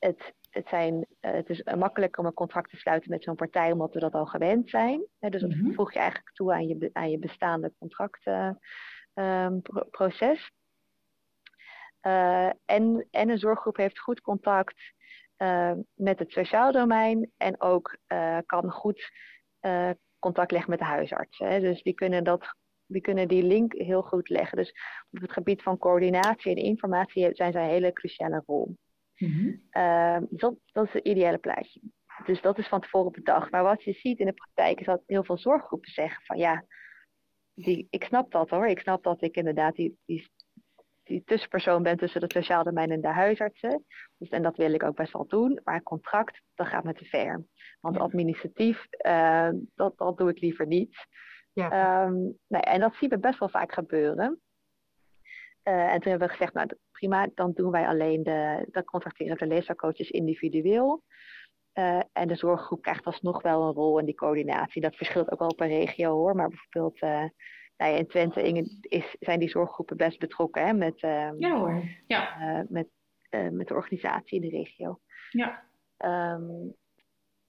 [0.05, 3.73] het, het, zijn, uh, het is makkelijk om een contract te sluiten met zo'n partij,
[3.73, 5.07] omdat we dat al gewend zijn.
[5.19, 10.51] dus dat mm voeg je eigenlijk toe aan je, aan je bestaande contractproces.
[12.07, 14.93] Uh, en, en een zorggroep heeft goed contact
[15.95, 17.99] met het sociaal domein en ook
[18.47, 19.11] kan goed
[20.19, 21.49] contact leggen met de huisartsen.
[21.49, 21.61] Hè.
[21.61, 22.55] Dus die kunnen, dat,
[22.87, 24.57] die kunnen die link heel goed leggen.
[24.57, 24.73] Dus
[25.11, 28.77] op het gebied van coördinatie en informatie zijn zij een hele cruciale rol.
[29.19, 29.63] Mm
[30.29, 31.81] dat, dat is het ideale plaatje.
[32.25, 33.51] Dus dat is van tevoren bedacht.
[33.51, 36.65] Maar wat je ziet in de praktijk is dat heel veel zorggroepen zeggen van ja,
[37.55, 38.67] die, ik snap dat hoor.
[38.67, 40.31] Ik snap dat ik inderdaad die, die,
[41.03, 43.85] die tussenpersoon ben tussen het sociaal domein en de huisartsen.
[44.19, 45.61] Dus, en dat wil ik ook best wel doen.
[45.65, 47.45] Maar contract, dat gaat me te ver.
[47.81, 51.07] Want administratief, uh, dat, dat doe ik liever niet.
[51.53, 52.05] Ja.
[52.05, 54.41] Um, nee, en dat zien we best wel vaak gebeuren.
[55.65, 56.69] Uh, en toen hebben we gezegd, nou
[57.09, 61.03] prima, dan doen wij alleen de, dan contracteren de leefstijlcoaches individueel.
[61.75, 64.83] Uh, en de zorggroep krijgt alsnog wel een rol in die coördinatie.
[64.83, 66.35] Dat verschilt ook wel per regio hoor.
[66.35, 67.29] Maar bijvoorbeeld uh,
[67.77, 71.83] nou ja, in Twente is, zijn die zorggroepen best betrokken hè, met, uh, ja, hoor.
[72.07, 72.65] Ja.
[72.69, 72.89] met,
[73.51, 75.01] met de organisatie in de regio.
[75.31, 75.63] Ja.
[76.35, 76.75] Um,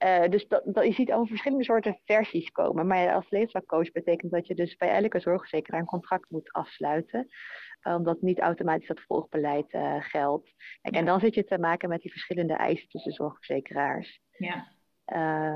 [0.03, 2.87] uh, dus dat, dat, je ziet al verschillende soorten versies komen.
[2.87, 7.27] Maar als leefstijlcoach betekent dat je dus bij elke zorgverzekeraar een contract moet afsluiten.
[7.87, 10.53] Uh, omdat niet automatisch dat volgbeleid uh, geldt.
[10.81, 14.19] Kijk, En dan zit je te maken met die verschillende eisen tussen zorgverzekeraars.
[14.37, 14.67] Ja.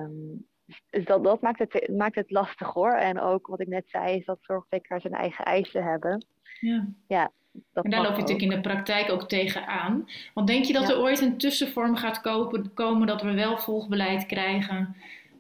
[0.04, 0.48] Um,
[0.90, 2.92] dus dat, dat maakt, het, maakt het lastig hoor.
[2.92, 6.26] En ook wat ik net zei, is dat zorgverzekeraars hun eigen eisen hebben.
[6.60, 6.88] Ja.
[7.08, 7.32] ja
[7.74, 10.10] en daar loop je natuurlijk in de praktijk ook tegenaan.
[10.34, 14.26] Want denk je dat er ooit een tussenvorm gaat kopen, komen dat we wel volgbeleid
[14.26, 14.96] krijgen,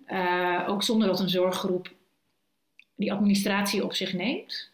[0.07, 1.93] uh, ook zonder dat een zorggroep
[2.95, 4.71] die administratie op zich neemt?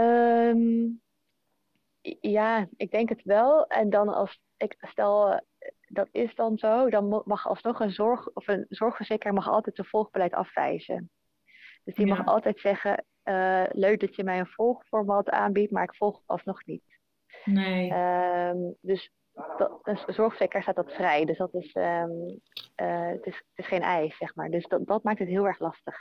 [0.00, 1.00] Um,
[2.20, 3.66] ja, ik denk het wel.
[3.66, 5.40] En dan als ik stel
[5.86, 9.84] dat is dan zo, dan mag alsnog een zorg of een zorgverzekeraar mag altijd een
[9.84, 11.10] volgbeleid afwijzen.
[11.84, 15.94] Dus die mag altijd zeggen, uh, leuk dat je mij een volgformat aanbiedt, maar ik
[15.94, 16.82] volg alsnog niet.
[17.44, 17.92] Nee.
[17.92, 19.12] Um, dus
[19.56, 21.24] dat, dus zorgverzekeraar staat dat vrij.
[21.24, 22.40] Dus dat is, um,
[22.82, 24.50] uh, het, is, het is geen eis, zeg maar.
[24.50, 25.96] Dus dat, dat maakt het heel erg lastig.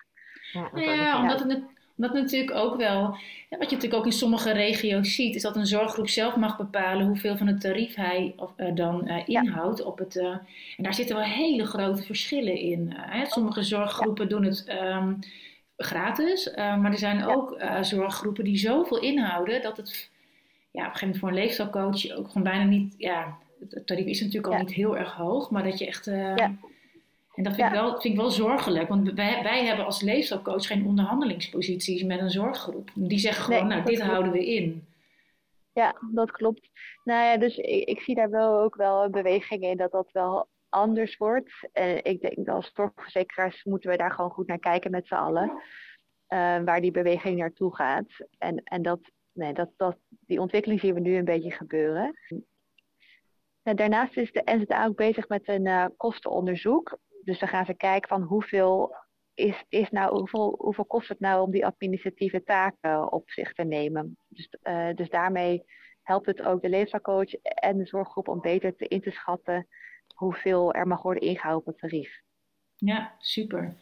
[0.52, 1.64] Ja, ja omdat het,
[2.00, 3.18] omdat natuurlijk ook wel,
[3.50, 6.58] ja, wat je natuurlijk ook in sommige regio's ziet, is dat een zorggroep zelf mag
[6.58, 9.84] bepalen hoeveel van het tarief hij of, uh, dan uh, inhoudt.
[9.84, 12.96] Op het, uh, en daar zitten wel hele grote verschillen in.
[13.28, 15.20] sommige zorggroepen doen het um,
[15.78, 16.52] gratis.
[16.56, 20.10] Maar er zijn ook zorggroepen die zoveel inhouden dat het
[20.72, 22.96] ja, op een gegeven moment voor een leefstijlcoach ook gewoon bijna niet.
[22.98, 23.38] Ja,
[23.70, 26.12] het tarief is natuurlijk al niet heel erg hoog, maar dat je echt.
[27.40, 30.68] En dat vind, ik wel, vind ik wel zorgelijk, want wij, wij hebben als leefstijlcoach
[30.68, 32.90] geen onderhandelingsposities met een zorggroep.
[32.94, 34.88] Die zeggen gewoon, nou, dit houden we in.
[35.74, 36.70] Ja, dat klopt.
[37.04, 40.12] Nou ja, dus ik, ik zie daar wel ook wel een beweging in dat dat
[40.12, 41.70] wel anders wordt.
[41.74, 45.14] Uh, ik denk dat als zorgverzekeraars moeten we daar gewoon goed naar kijken met z'n
[45.14, 45.50] allen.
[45.50, 45.60] Uh,
[46.64, 48.28] waar die beweging naartoe gaat.
[48.38, 49.00] En, en dat,
[49.32, 52.14] nee, dat, dat, die ontwikkeling zien we nu een beetje gebeuren.
[53.64, 56.98] Nou, daarnaast is de NZA ook bezig met een uh, kostenonderzoek.
[57.30, 58.96] Dus dan gaan ze kijken van hoeveel,
[59.34, 63.64] is, is nou, hoeveel, hoeveel kost het nou om die administratieve taken op zich te
[63.64, 64.18] nemen.
[64.28, 64.50] Dus,
[64.96, 65.64] dus daarmee
[66.02, 69.68] helpt het ook de leefstijlcoach en de zorggroep om beter te in te schatten
[70.16, 72.22] hoeveel er mag worden ingehouden op het tarief.
[72.76, 73.76] Ja, super.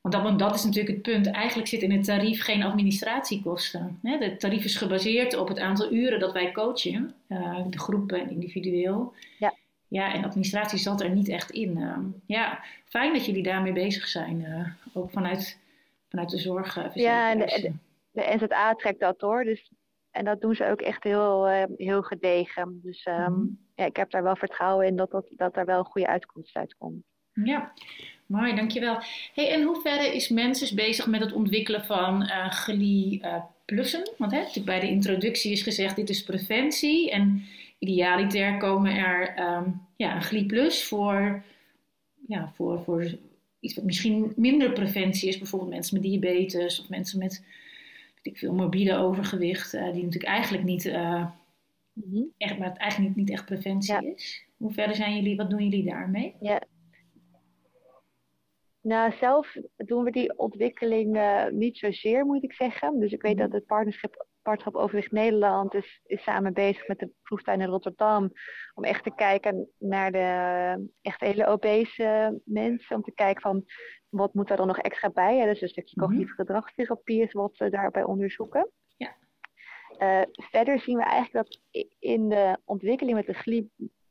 [0.00, 1.30] Want dat, dat is natuurlijk het punt.
[1.30, 3.98] Eigenlijk zit in het tarief geen administratiekosten.
[4.02, 8.30] Het tarief is gebaseerd op het aantal uren dat wij coachen, uh, de groepen en
[8.30, 9.14] individueel.
[9.38, 9.54] Ja.
[9.88, 11.78] Ja, en administratie zat er niet echt in.
[11.78, 14.40] Uh, ja, fijn dat jullie daarmee bezig zijn.
[14.40, 15.58] Uh, ook vanuit,
[16.08, 16.94] vanuit de zorg.
[16.94, 17.72] ja, en de,
[18.10, 19.44] de, NZA trekt dat door.
[19.44, 19.72] Dus,
[20.10, 21.46] en dat doen ze ook echt heel,
[21.76, 22.80] heel gedegen.
[22.82, 25.84] Dus um, ja, ik heb daar wel vertrouwen in dat, dat, dat er wel een
[25.84, 27.04] goede uitkomst uitkomt.
[27.44, 27.72] Ja,
[28.26, 28.98] mooi, dankjewel.
[29.34, 34.10] Hey, en hoe verder is Mensis bezig met het ontwikkelen van uh, GLI uh, plussen?
[34.18, 37.10] Want hè, bij de introductie is gezegd, dit is preventie.
[37.10, 37.44] En
[37.78, 41.42] idealiter komen er um, ja, een GLI plus voor,
[42.26, 43.18] ja, voor, voor
[43.60, 45.38] iets wat misschien minder preventie is.
[45.38, 47.44] Bijvoorbeeld mensen met diabetes of mensen met
[48.22, 49.74] weet ik veel, morbide overgewicht.
[49.74, 52.32] Uh, die natuurlijk eigenlijk niet, mm -hmm.
[52.38, 54.44] echt, maar het eigenlijk niet, niet echt preventie is.
[54.56, 56.34] Hoe verder zijn jullie, wat doen jullie daarmee?
[56.40, 56.62] Ja,
[58.86, 63.00] nou, zelf doen we die ontwikkeling uh, niet zozeer, moet ik zeggen.
[63.00, 63.42] Dus ik weet mhm.
[63.42, 68.32] dat het partnerschap, partnerschap Overwicht Nederland is, is samen bezig met de proeftuin in Rotterdam.
[68.74, 72.96] Om echt te kijken naar de echt hele obese mensen.
[72.96, 73.64] Om te kijken van
[74.08, 75.36] wat moet er dan nog extra bij.
[75.36, 76.04] Ja, dus een stukje mhm.
[76.04, 78.70] cognitieve gedragstherapie is wat we daarbij onderzoeken.
[78.96, 79.14] Ja.
[79.98, 81.60] Uh, verder zien we eigenlijk dat
[81.98, 83.70] in de ontwikkeling met de GLI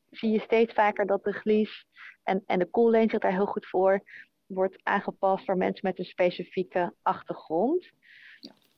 [0.09, 1.85] zie je steeds vaker dat de GLI's
[2.23, 4.03] en, en de Cool zich daar heel goed voor
[4.45, 7.89] wordt aangepast voor mensen met een specifieke achtergrond.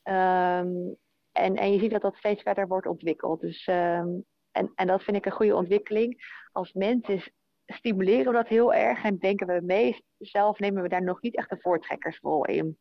[0.04, 0.70] Ehm,
[1.38, 3.40] en, en je ziet dat dat steeds verder wordt ontwikkeld.
[3.40, 4.08] Dus, ehm,
[4.52, 6.18] en, en dat vind ik een goede ontwikkeling.
[6.52, 7.22] Als mensen
[7.66, 10.06] stimuleren we dat heel erg en denken we mee.
[10.18, 12.78] Zelf nemen we daar nog niet echt een voortrekkersrol in.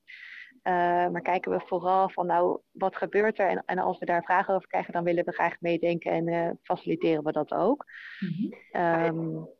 [0.62, 0.73] Uh,
[1.09, 3.49] maar kijken we vooral van nou, wat gebeurt er?
[3.49, 6.51] En, en, als we daar vragen over krijgen, dan willen we graag meedenken en uh,
[6.62, 7.85] faciliteren we dat ook.
[8.21, 9.55] Mm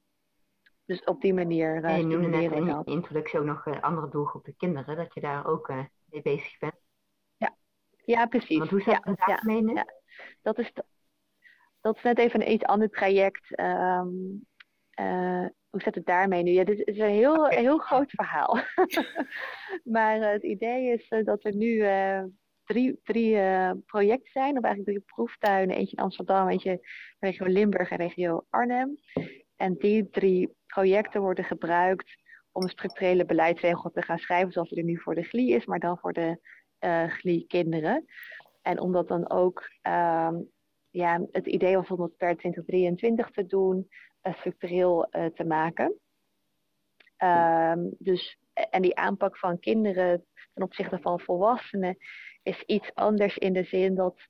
[0.85, 1.85] dus op die manier.
[1.85, 5.15] Uh, je noemde net in de introductie ook nog een andere doelgroep, de kinderen, dat
[5.15, 5.73] je daar ook
[6.05, 6.86] mee bezig bent.
[8.07, 8.59] Ja, precies.
[8.59, 9.43] Want hoe zit ja,
[9.75, 9.87] ja,
[10.43, 10.73] Dat, is,
[11.81, 13.61] dat is net even een iets ander traject.
[13.61, 14.47] Um,
[15.01, 16.51] uh, hoe zit het daarmee nu?
[16.51, 18.59] Ja, dit is een heel, heel groot verhaal.
[19.95, 21.85] maar het idee is dat er nu
[22.65, 23.39] drie, drie
[23.85, 25.77] projecten zijn, of eigenlijk drie proeftuinen.
[25.77, 26.81] Eentje in Amsterdam, eentje in
[27.19, 28.99] regio Limburg en regio Arnhem.
[29.57, 32.17] En die drie projecten worden gebruikt
[32.53, 35.99] om structurele beleidsregels te gaan schrijven, zoals er nu voor de GLI is, maar dan
[35.99, 36.41] voor de
[37.09, 38.05] GLI-kinderen.
[38.67, 40.35] En om dat dan ook, uh,
[40.91, 43.89] ja, het idee was om dat per 2023 te doen,
[44.23, 46.01] uh, structureel uh, te maken.
[47.25, 48.39] Um, dus,
[48.71, 51.97] en die aanpak van kinderen ten opzichte van volwassenen
[52.43, 54.21] is iets anders in de zin dat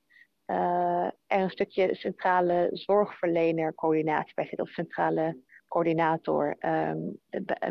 [0.44, 7.20] er een stukje centrale zorgverlener coördinatie bij zit, of centrale coördinator um,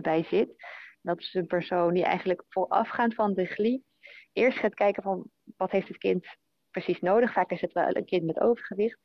[0.02, 0.50] bij zit.
[1.02, 3.84] Dat is een persoon die eigenlijk voorafgaand van de GLI
[4.36, 6.28] eerst gaat kijken van wat heeft het kind
[6.72, 7.34] precies nodig.
[7.34, 9.00] Vaak is het wel een kind met overgewicht.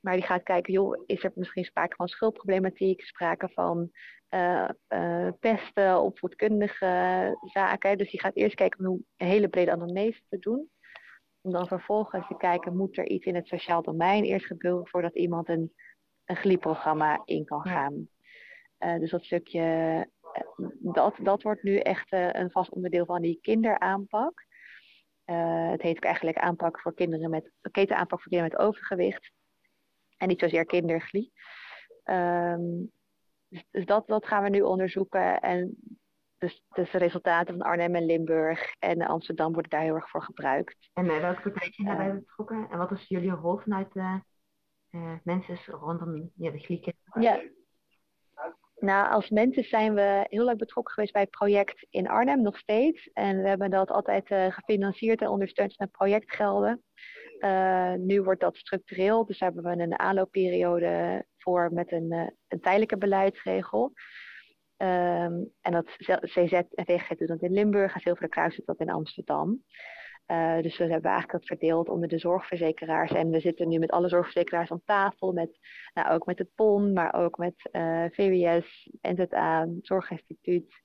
[0.00, 3.90] Maar die gaat kijken, joh, is er misschien sprake van schuldproblematiek, sprake van
[4.30, 7.98] uh, uh, pesten, opvoedkundige zaken.
[7.98, 10.70] Dus die gaat eerst kijken om een hele brede anamnese te doen.
[11.40, 15.14] Om dan vervolgens te kijken, moet er iets in het sociaal domein eerst gebeuren voordat
[15.14, 15.72] iemand een,
[16.24, 18.08] een GLI-programma in kan gaan.
[18.78, 20.08] Uh, dus dat stukje,
[20.80, 24.46] dat, dat wordt nu echt een vast onderdeel van die kinderaanpak.
[25.24, 29.32] Het heet ook eigenlijk aanpak voor kinderen met, ketenaanpak voor kinderen met overgewicht.
[30.16, 31.32] En niet zozeer kinderglie.
[32.04, 32.92] Um,
[33.48, 35.40] dus, dus dat, dat gaan we nu onderzoeken.
[35.40, 35.76] En
[36.38, 40.22] dus, dus de resultaten van Arnhem en Limburg en Amsterdam worden daar heel erg voor
[40.22, 40.90] gebruikt.
[40.92, 42.68] En uh, welke partij zijn daarbij betrokken?
[42.70, 44.20] En wat is jullie rol vanuit de
[45.22, 46.94] mensen rondom ja, de glieken?
[47.20, 47.40] Ja,
[48.84, 52.58] nou, als mensen zijn we heel erg betrokken geweest bij het project in Arnhem, nog
[52.58, 53.10] steeds.
[53.12, 56.82] En we hebben dat altijd uh, gefinancierd en ondersteund met projectgelden.
[57.40, 62.60] Uh, nu wordt dat structureel, dus hebben we een aanloopperiode voor met een, uh, een
[62.60, 63.92] tijdelijke beleidsregel.
[64.76, 65.86] Um, en dat
[66.20, 69.62] CZ en VGG doen dat in Limburg en Zilveren Kruis doet dat in Amsterdam.
[70.26, 73.12] Uh, dus we hebben eigenlijk dat verdeeld onder de zorgverzekeraars.
[73.12, 75.32] En we zitten nu met alle zorgverzekeraars aan tafel.
[75.32, 75.58] Met,
[75.94, 80.82] nou, ook met het PON, maar ook met uh, VWS, NZA, Zorginstituut.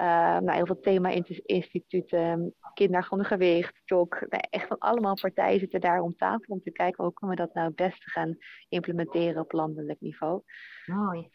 [0.00, 4.26] Uh, nou, heel veel thema-instituten, kinderachtige gewicht, JOK.
[4.28, 7.42] Nou, echt van allemaal partijen zitten daar om tafel om te kijken hoe kunnen we
[7.42, 8.36] dat nou het beste gaan
[8.68, 10.42] implementeren op landelijk niveau.
[10.86, 11.28] Mooi.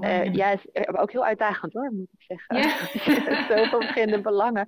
[0.00, 2.56] Uh, ja, is ook heel uitdagend hoor, moet ik zeggen.
[2.56, 2.76] Ja.
[3.48, 4.66] Zoveel verschillende belangen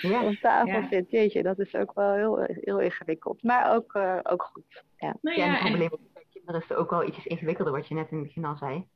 [0.00, 0.24] ja.
[0.24, 0.88] op tafel ja.
[0.88, 1.10] zit.
[1.10, 3.42] Jeetje, dat is ook wel heel, heel ingewikkeld.
[3.42, 4.84] Maar ook, uh, ook goed.
[4.96, 7.94] Ja, nou ja, en het probleem bij kinderen is ook wel iets ingewikkelder, wat je
[7.94, 8.86] net in het begin al zei.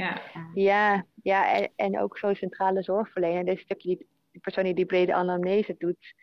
[0.00, 0.20] Ja,
[0.54, 3.44] ja, ja en, en ook zo'n centrale zorgverlener.
[3.44, 3.96] Dit stukje
[4.30, 6.14] die persoon die die brede anamnese doet,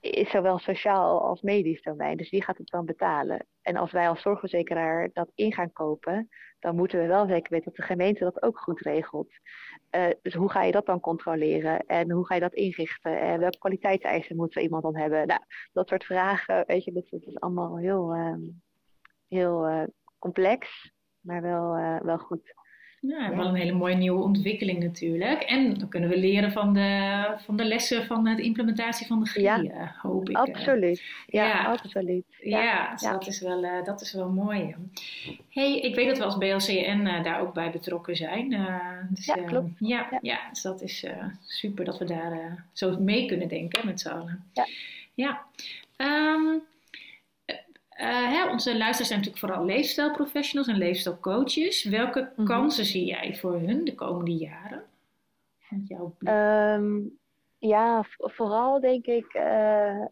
[0.00, 2.16] is zowel sociaal als medisch domein.
[2.16, 3.46] Dus die gaat het dan betalen.
[3.62, 6.28] En als wij als zorgverzekeraar dat in gaan kopen,
[6.58, 9.28] dan moeten we wel zeker weten dat de gemeente dat ook goed regelt.
[9.90, 11.86] Uh, dus hoe ga je dat dan controleren?
[11.86, 13.20] En hoe ga je dat inrichten?
[13.20, 15.26] En welke kwaliteitseisen moet zo iemand dan hebben?
[15.26, 15.40] Nou,
[15.72, 18.34] dat soort vragen, weet je, dat, is allemaal heel, uh,
[19.28, 19.82] heel uh,
[20.18, 21.72] complex, maar wel,
[22.04, 22.54] wel goed.
[23.08, 25.42] Ja, wel een hele mooie nieuwe ontwikkeling natuurlijk.
[25.42, 29.26] En dan kunnen we leren van de, van de lessen van de implementatie van de
[29.26, 30.36] GRI, ja, hoop ik.
[30.36, 31.02] Absoluut.
[31.26, 31.64] Ja, ja.
[31.64, 32.24] absoluut.
[32.40, 34.74] Ja, ja, dus Dat, is wel, uh, dat is wel mooi.
[35.48, 38.52] hey, ik weet dat we als BLCN uh, daar ook bij betrokken zijn.
[38.52, 39.70] Uh, dus, ja, klopt.
[39.78, 40.40] Ja, ja.
[40.50, 41.06] dus dat is
[41.46, 44.44] super dat we daar zo mee kunnen denken met z'n allen.
[44.52, 44.66] Ja.
[45.14, 45.42] ja.
[45.96, 46.60] Um, uh,
[48.06, 51.84] hè, onze luisteraars zijn natuurlijk vooral leefstijlprofessionals en leefstijlcoaches.
[51.84, 52.46] Welke mhm.
[52.46, 54.84] kansen zie jij voor hun de komende jaren?
[56.18, 57.18] Um,
[57.58, 60.04] ja, vooral denk ik uh,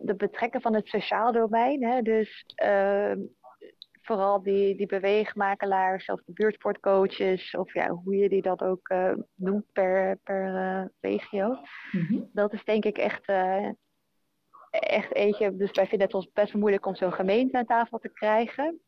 [0.00, 1.84] de betrekken van het sociaal domein.
[1.84, 2.02] Hè?
[2.02, 3.12] Dus uh,
[4.00, 9.12] vooral die, die beweegmakelaars of de buurtsportcoaches, of ja, hoe je die dat ook uh,
[9.34, 11.58] noemt per, per regio.
[11.92, 13.26] Mm Dat is denk ik echt
[14.80, 18.12] echt eentje, dus wij vinden het ons best moeilijk om zo'n gemeente aan tafel te
[18.12, 18.80] krijgen.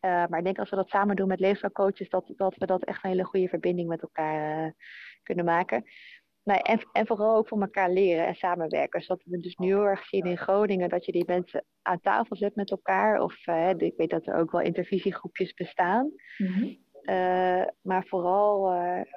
[0.00, 2.84] Uh, maar ik denk als we dat samen doen met leefstijlcoaches, dat, dat we dat
[2.84, 4.70] echt een hele goede verbinding met elkaar uh,
[5.22, 5.84] kunnen maken.
[6.42, 8.98] Nou, en, en vooral ook voor elkaar leren en samenwerken.
[8.98, 12.00] Dus dat we dus nu heel erg zien in Groningen dat je die mensen aan
[12.00, 13.20] tafel zet met elkaar.
[13.20, 16.10] Of uh, ik weet dat er ook wel intervisiegroepjes bestaan.
[16.38, 16.78] Mm -hmm.
[17.82, 18.74] maar vooral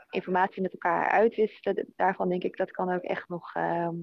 [0.09, 1.93] informatie met elkaar uitwisselen.
[1.95, 3.95] Daarvan denk ik dat kan ook echt nog ehm,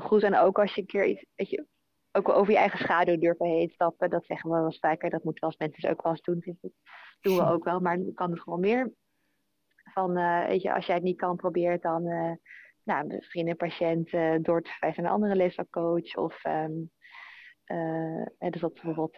[0.00, 0.22] nog goed.
[0.22, 1.66] En ook als je een keer iets, weet je,
[2.12, 4.10] ook over je eigen schaduw durven heen stappen.
[4.10, 5.10] Dat zeggen we wel eens vaker.
[5.10, 6.42] Dat moeten we als mensen dus ook wel eens doen.
[6.60, 6.72] Dat
[7.20, 7.80] doen we ook wel.
[7.80, 8.92] Maar kan het gewoon meer.
[9.92, 12.32] Van, uh, weet je, als jij het niet kan, probeer dan uh,
[12.82, 16.16] nou, misschien een patiënt uh, door te verwijzen naar een andere leefstijlcoach.
[16.16, 16.90] Of um,
[18.38, 19.16] dus dat bijvoorbeeld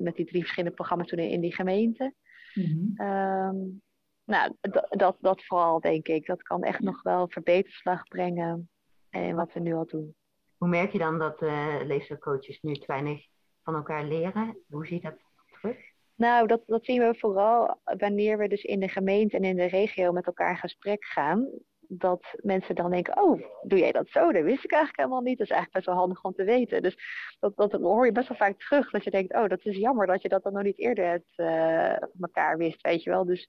[0.00, 2.14] met die drie verschillende programma's doen in die gemeente.
[2.54, 3.06] Mm-hmm.
[3.06, 3.82] Um,
[4.24, 4.54] nou,
[4.90, 6.26] dat, dat vooral denk ik.
[6.26, 8.68] Dat kan echt nog wel verbeterslag brengen
[9.14, 10.14] en wat we nu al doen.
[10.56, 13.26] Hoe merk je dan dat uh, leefstijlcoaches nu te weinig
[13.62, 14.58] van elkaar leren?
[14.68, 15.18] Hoe zie je dat
[15.60, 15.76] terug?
[16.14, 19.64] Nou, dat, dat zien we vooral wanneer we dus in de gemeente en in de
[19.64, 21.48] regio met elkaar in gesprek gaan.
[21.88, 24.32] Dat mensen dan denken, oh, doe jij dat zo?
[24.32, 25.38] Dat wist ik eigenlijk helemaal niet.
[25.38, 26.82] Dat is eigenlijk best wel handig om te weten.
[26.82, 26.96] Dus
[27.40, 28.90] dat, dat hoor je best wel vaak terug.
[28.90, 31.32] Dat je denkt, oh, dat is jammer dat je dat dan nog niet eerder het,
[31.36, 33.24] uh, elkaar wist, weet je wel.
[33.24, 33.48] Dus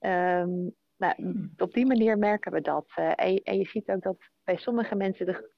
[0.00, 1.52] um, nou, hmm.
[1.56, 2.92] op die manier merken we dat.
[2.98, 5.50] Uh, en, en, je ziet ook dat bij sommige mensen er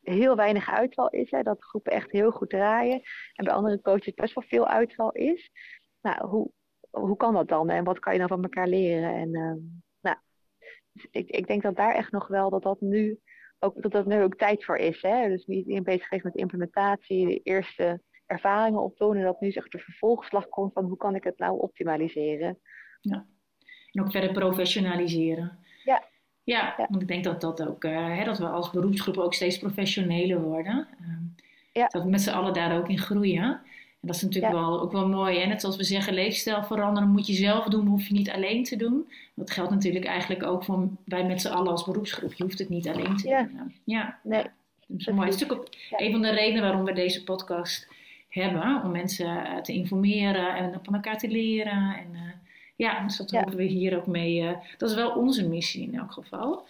[0.00, 1.30] heel weinig uitval is.
[1.30, 3.00] Hè, dat groepen echt heel goed draaien.
[3.32, 5.50] En bij andere coaches best wel veel uitval is.
[6.00, 6.50] Nou, hoe,
[6.90, 7.70] hoe kan dat dan?
[7.70, 9.14] En wat kan je dan van elkaar leren?
[9.14, 9.54] En, uh,
[10.00, 10.16] nou,
[10.92, 13.20] dus ik, ik denk dat daar echt nog wel dat dat nu
[13.58, 15.02] ook, dat dat nu ook tijd voor is.
[15.02, 15.28] Hè?
[15.28, 19.16] Dus wie iedereen bezig is met implementatie, de eerste ervaringen opdoen.
[19.16, 22.58] En dat nu zeg de vervolgslag komt van hoe kan ik het nou optimaliseren.
[23.00, 23.26] Ja.
[23.92, 25.58] En ook verder professionaliseren.
[25.84, 26.02] Ja.
[26.44, 29.58] Ja, want ik denk dat dat ook, uh, hè, dat we als beroepsgroep ook steeds
[29.58, 30.88] professioneler worden.
[31.00, 31.06] Uh,
[31.72, 31.86] ja.
[31.86, 33.42] Dat we met z'n allen daar ook in groeien.
[33.42, 35.38] En dat is natuurlijk wel, ook wel mooi.
[35.38, 38.64] En net zoals we zeggen, leefstijl veranderen moet je zelf doen, hoef je niet alleen
[38.64, 39.12] te doen.
[39.34, 42.32] Dat geldt natuurlijk eigenlijk ook voor wij met z'n allen als beroepsgroep.
[42.32, 43.74] Je hoeft het niet alleen te doen.
[43.84, 44.42] Ja, nee.
[44.86, 45.24] Dat is mooi.
[45.26, 47.88] Het is natuurlijk ook een van de redenen waarom we deze podcast
[48.28, 48.82] hebben.
[48.84, 51.96] Om mensen eh, te informeren en van elkaar te leren.
[51.96, 52.31] En,
[52.76, 53.38] ja, dus dat ja.
[53.38, 54.42] hopen we hier ook mee.
[54.42, 56.66] Uh, dat is wel onze missie in elk geval.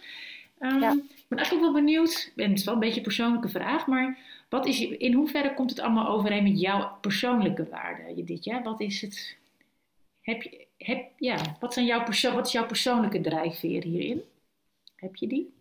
[0.59, 0.91] Um, ja.
[0.91, 4.17] Ik ben eigenlijk wel benieuwd, en het is wel een beetje een persoonlijke vraag, maar
[4.49, 8.63] wat is je, in hoeverre komt het allemaal overeen met jouw persoonlijke waarden dit jaar?
[8.63, 9.37] Wat is het?
[10.21, 14.23] Heb je, heb, ja, wat, zijn jouw perso wat is jouw persoonlijke drijfveer hierin?
[14.95, 15.53] Heb je die?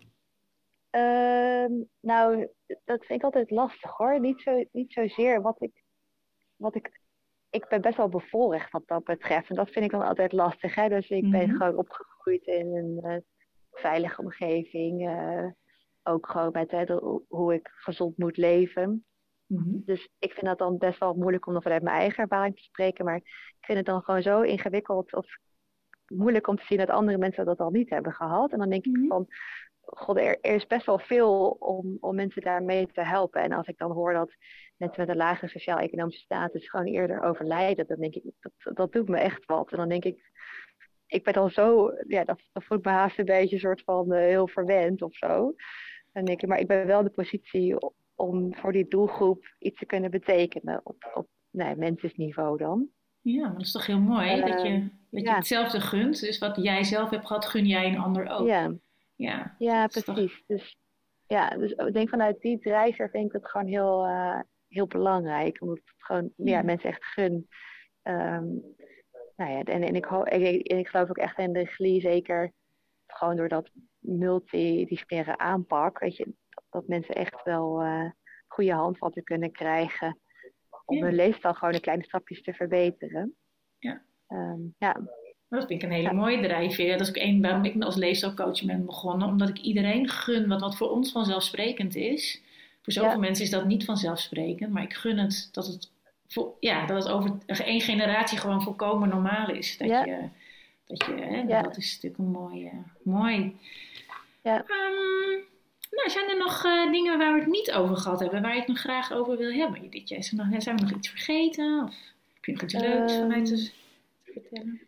[0.90, 2.48] Um, nou,
[2.84, 4.20] dat vind ik altijd lastig hoor.
[4.20, 5.82] Niet, zo, niet zozeer wat ik,
[6.56, 7.00] wat ik
[7.52, 9.48] ik ben best wel bevoorrecht wat dat betreft.
[9.48, 10.74] En dat vind ik dan altijd lastig.
[10.74, 10.88] Hè?
[10.88, 11.56] Dus ik ben mhm.
[11.56, 13.16] gewoon opgegroeid in een uh,
[13.70, 15.08] veilige omgeving.
[15.08, 15.46] Uh,
[16.02, 16.84] ook gewoon met hè,
[17.28, 19.04] hoe ik gezond moet leven.
[19.46, 19.78] Mhm.
[19.84, 22.62] Dus ik vind dat dan best wel moeilijk om dan vanuit mijn eigen ervaring te
[22.62, 23.04] spreken.
[23.04, 25.26] Maar ik vind het dan gewoon zo ingewikkeld of
[26.06, 28.52] moeilijk om te zien dat andere mensen dat al niet hebben gehad.
[28.52, 29.06] En dan denk ik mhm.
[29.06, 29.26] van,
[29.96, 33.42] god, er, er, is best wel veel om, om mensen daarmee te helpen.
[33.42, 34.34] En als ik dan hoor dat
[34.76, 39.08] mensen met een lage sociaal-economische status gewoon eerder overlijden, dan denk ik, dat, dat doet
[39.08, 39.70] me echt wat.
[39.70, 40.30] En dan denk ik,
[41.06, 44.12] ik ben dan zo, ja, dat, dat voelt me haast een beetje een soort van
[44.12, 45.54] uh, heel verwend of zo.
[46.12, 47.76] Dan denk ik, maar ik ben wel de positie
[48.14, 52.88] om voor die doelgroep iets te kunnen betekenen op, op nee, mensensniveau dan.
[53.20, 56.20] Ja, maar dat is toch heel mooi dat je, dat je hetzelfde gunt.
[56.20, 58.46] Dus wat jij zelf hebt gehad, gun jij een ander ook.
[58.46, 58.72] Ja,
[59.22, 60.42] Ja, ja precies.
[60.46, 60.76] Dus
[61.26, 65.60] ja, dus ik denk vanuit die drijver vind ik het gewoon heel, uh, heel belangrijk.
[65.60, 67.48] Omdat het gewoon ja, mensen echt gun.
[68.02, 68.62] Um,
[69.36, 72.52] nou ja, en, en, ik, ik, ik geloof ook echt in de GLI, zeker
[73.06, 75.98] gewoon door dat multidisciplinaire aanpak.
[75.98, 78.10] Weet je, dat, dat mensen echt wel uh,
[78.46, 80.20] goede handvatten kunnen krijgen
[80.84, 81.04] om ja.
[81.04, 83.36] hun leefstijl gewoon in kleine stapjes te verbeteren.
[83.78, 84.04] Ja.
[84.28, 84.96] Um, ja.
[85.58, 86.92] Dat vind ik een hele mooie drijfveer.
[86.92, 89.28] Dat is ook één waarom ik als leefstijlcoach ben begonnen.
[89.28, 92.42] Omdat ik iedereen gun wat, wat voor ons vanzelfsprekend is.
[92.82, 94.72] Voor zoveel mensen is dat niet vanzelfsprekend.
[94.72, 95.90] Maar ik gun het dat het,
[96.26, 99.78] voor, ja, dat het over één generatie gewoon volkomen normaal is.
[99.78, 100.04] Dat ja.
[100.04, 100.28] je,
[100.86, 102.70] dat, je hè, dat is natuurlijk een mooie.
[103.02, 103.56] Mooi.
[104.42, 104.56] Ja.
[104.56, 105.44] Um,
[105.90, 108.58] nou, zijn er nog uh, dingen waar we het niet over gehad hebben, waar je
[108.58, 109.90] het nog graag over wil hebben?
[109.90, 111.84] Dit jaar, zijn we nog iets vergeten?
[111.84, 111.94] Of
[112.34, 113.70] heb je nog iets leuks Ehm, vanuit te,
[114.24, 114.80] te vertellen?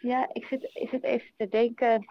[0.00, 2.04] Ja, ik zit, ik zit even te denken.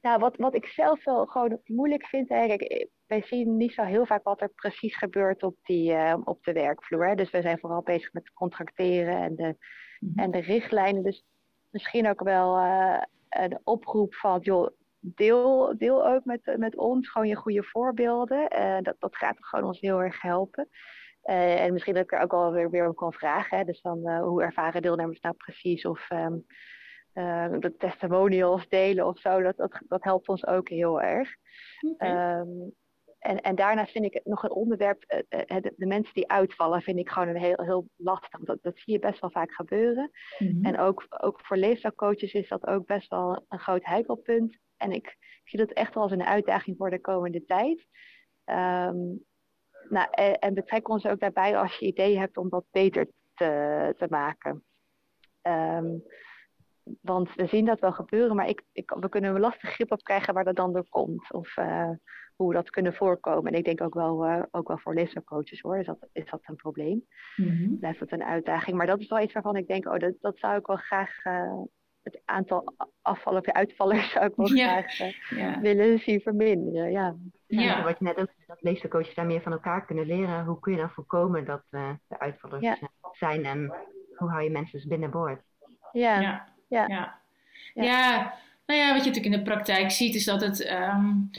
[0.00, 4.06] Nou, wat, wat ik zelf wel gewoon moeilijk vind, eigenlijk, wij zien niet zo heel
[4.06, 7.08] vaak wat er precies gebeurt op, die, uh, op de werkvloer.
[7.08, 7.14] Hè?
[7.14, 9.56] Dus we zijn vooral bezig met contracteren en de,
[10.00, 10.18] Mhm.
[10.18, 11.02] en de richtlijnen.
[11.02, 11.24] Dus
[11.70, 14.68] misschien ook wel uh, een oproep van, joh,
[14.98, 18.58] deel, deel ook met, met ons gewoon je goede voorbeelden.
[18.58, 20.68] Uh, dat, dat gaat gewoon ons heel erg helpen.
[21.30, 23.58] Uh, en misschien dat ik er ook wel weer, weer om kan vragen.
[23.58, 23.64] Hè?
[23.64, 26.46] Dus dan uh, hoe ervaren deelnemers nou precies of um,
[27.14, 29.42] uh, de testimonials delen of zo.
[29.42, 31.34] Dat, dat, dat helpt ons ook heel erg.
[31.80, 32.38] Okay.
[32.38, 32.74] Um,
[33.18, 37.10] en, en daarnaast vind ik nog een onderwerp, de, de, mensen die uitvallen, vind ik
[37.10, 38.40] gewoon een heel, heel lastig.
[38.40, 40.10] Dat, dat zie je best wel vaak gebeuren.
[40.38, 40.64] Mm -hmm.
[40.64, 44.58] En ook, ook voor leefstijlcoaches is dat ook best wel een groot heikelpunt.
[44.76, 47.86] En ik zie dat echt wel als een uitdaging voor de komende tijd.
[48.44, 49.28] Um,
[49.90, 53.94] nou, en, en betrek ons ook daarbij als je ideeën hebt om dat beter te,
[53.98, 54.64] te maken.
[55.42, 56.02] Um,
[57.00, 60.02] want we zien dat wel gebeuren, maar ik, ik, we kunnen een lastig grip op
[60.02, 61.32] krijgen waar dat dan door komt.
[61.32, 61.90] Of uh,
[62.36, 63.52] hoe we dat kunnen voorkomen.
[63.52, 66.40] En ik denk ook wel, uh, ook wel voor leefstijlcoaches hoor, is dat, is dat
[66.42, 67.06] een probleem.
[67.36, 67.78] Mm -hmm.
[67.78, 68.76] Blijft dat een uitdaging.
[68.76, 71.24] Maar dat is wel iets waarvan ik denk, oh, dat, dat zou ik wel graag...
[71.24, 71.62] Uh,
[72.02, 74.82] het aantal afvallen of uitvallers zou ik wel ja.
[74.82, 75.60] graag ja.
[75.60, 76.90] willen zien verminderen.
[76.90, 77.16] Ja.
[77.46, 77.82] Ja.
[77.82, 80.44] Wat je net ook dat leefstijlcoaches daar meer van elkaar kunnen leren.
[80.44, 82.78] Hoe kun je dan voorkomen dat uh, de uitvallers ja.
[83.12, 83.74] zijn en
[84.16, 85.40] hoe hou je mensen dus binnenboord?
[85.92, 86.20] Ja.
[86.20, 86.48] Ja.
[86.68, 86.86] Ja.
[86.88, 87.20] Ja.
[87.74, 88.34] ja.
[88.66, 91.30] nou ja, wat je natuurlijk in de praktijk ziet is dat het um,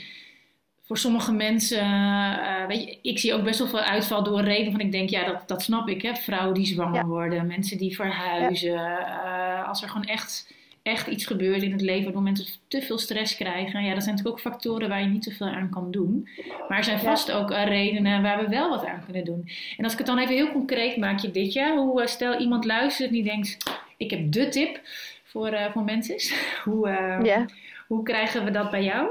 [0.92, 4.72] voor sommige mensen, uh, weet je, ik zie ook best wel veel uitval door reden
[4.72, 7.06] van ik denk, ja, dat, dat snap ik, hè, vrouwen die zwanger Ja.
[7.06, 12.04] worden, mensen die verhuizen, uh, als er gewoon echt echt iets gebeurt in het leven
[12.04, 13.84] waardoor mensen te veel stress krijgen.
[13.84, 16.28] Ja, dat zijn natuurlijk ook factoren waar je niet zoveel aan kan doen.
[16.68, 17.34] Maar er zijn vast ja.
[17.34, 19.48] ook uh, redenen waar we wel wat aan kunnen doen.
[19.76, 22.64] En als ik het dan even heel concreet maak, je dit jaar, hoe stel iemand
[22.64, 23.56] luistert en die denkt,
[23.96, 24.80] ik heb de tip
[25.24, 26.16] voor, voor mensen.
[26.64, 27.44] hoe,
[27.86, 29.08] hoe krijgen we dat bij jou?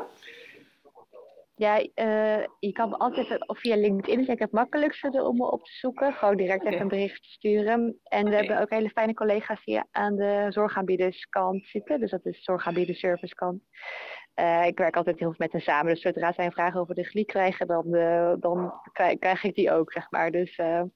[1.62, 5.64] Ja, uh, je kan me altijd of via LinkedIn is het makkelijkste om me op
[5.64, 6.14] te zoeken.
[6.14, 6.72] Gewoon direct okay.
[6.72, 8.00] even een bericht sturen.
[8.04, 12.00] En we hebben ook hele fijne collega's die aan de zorgaanbiederskant zitten.
[12.00, 13.62] Dus dat is zorgaanbiederservicekant.
[14.42, 15.94] Uh, ik werk altijd heel veel met hen samen.
[15.94, 19.56] Dus zodra zij een vraag over de GLI krijgen, dan, uh, dan krijg, krijg, ik
[19.56, 20.32] die ook, zeg maar.
[20.32, 20.90] Dus okay.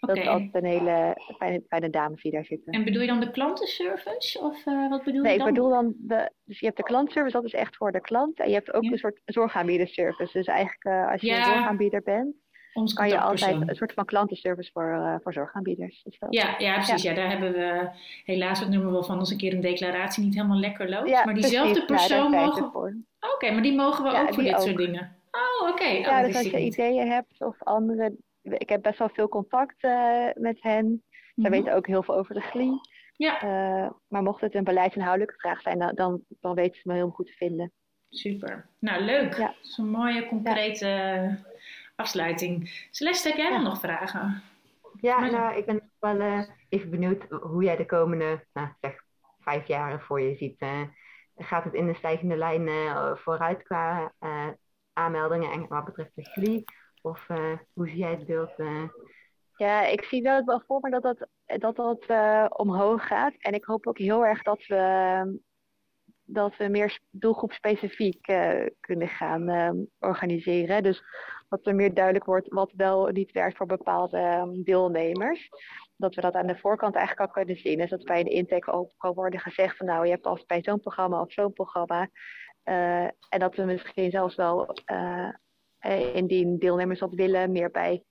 [0.00, 2.72] dat is altijd een hele fijne, fijne dames die daar zitten.
[2.72, 4.40] En bedoel je dan de klantenservice?
[4.40, 5.48] Of wat bedoel nee, je dan?
[5.48, 6.30] ik bedoel dan de...
[6.44, 8.40] Dus je hebt de klantservice, dat is echt voor de klant.
[8.40, 8.90] En je hebt ook ja.
[8.90, 10.32] een soort zorgaanbiederservice.
[10.32, 11.36] Dus eigenlijk als je ja.
[11.36, 12.34] een zorgaanbieder bent,
[12.72, 16.02] Ons kan je altijd een soort van klantenservice voor, uh, voor zorgaanbieders.
[16.02, 17.02] Dat, ja, ja, precies.
[17.02, 17.10] Ja.
[17.10, 17.16] ja.
[17.16, 17.90] daar hebben we
[18.24, 21.08] helaas het nummer wel van als een keer een declaratie niet helemaal lekker loopt.
[21.08, 22.64] Ja, maar diezelfde persoon ja, mogen.
[22.64, 24.60] Oké, okay, maar die mogen we ook voor dit ook.
[24.60, 25.16] soort dingen.
[25.30, 25.82] Oh, oké.
[25.82, 26.00] Okay.
[26.00, 28.16] Ja, oh, dus als je ideeën hebt of andere.
[28.42, 30.86] Ik heb best wel veel contact uh, met hen.
[30.86, 31.02] Mm
[31.34, 31.44] -hmm.
[31.44, 32.80] Zij weten ook heel veel over de GLI.
[33.16, 33.44] Ja.
[33.44, 37.10] Uh, maar mocht het een beleidsinhoudelijke vraag zijn, dan, dan, dan weten ze me heel
[37.10, 37.72] goed te vinden.
[38.08, 38.68] Super.
[38.78, 39.36] Nou, leuk.
[39.36, 39.46] Ja.
[39.46, 41.38] Dat is een mooie, concrete.
[42.02, 42.86] Afsluiting.
[42.90, 43.52] Celeste, heb jij ja.
[43.52, 44.42] dan nog vragen?
[45.00, 45.30] Ja, maar...
[45.30, 49.04] nou, ik ben wel uh, even benieuwd hoe jij de komende, nou, zeg,
[49.40, 50.60] vijf jaren voor je ziet.
[50.60, 50.82] Uh,
[51.36, 52.68] gaat het in de stijgende lijn
[53.18, 54.12] vooruit qua
[54.92, 56.64] aanmeldingen en wat betreft de GLI?
[57.02, 57.26] Of
[57.72, 58.52] hoe zie jij het beeld?
[59.56, 63.34] Ja, ik zie wel, wel voor me dat dat, dat, dat uh, omhoog gaat.
[63.38, 65.40] En ik hoop ook heel erg dat we,
[66.24, 70.82] dat we meer doelgroepspecifiek uh, kunnen gaan uh, organiseren.
[70.82, 71.02] Dus
[71.52, 75.48] dat er meer duidelijk wordt wat wel niet werkt voor bepaalde deelnemers.
[75.96, 77.78] Dat we dat aan de voorkant eigenlijk al kunnen zien.
[77.78, 80.62] Dus dat bij een intake ook kan worden gezegd van nou, je hebt als bij
[80.62, 82.08] zo'n programma of zo'n programma.
[82.62, 84.76] en dat we misschien zelfs wel
[86.14, 88.04] indien deelnemers dat willen, meer bij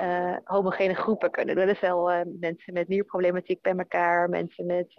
[0.00, 1.56] uh, homogene groepen kunnen.
[1.56, 4.94] Dat is wel uh, mensen met nierproblematiek bij elkaar, mensen met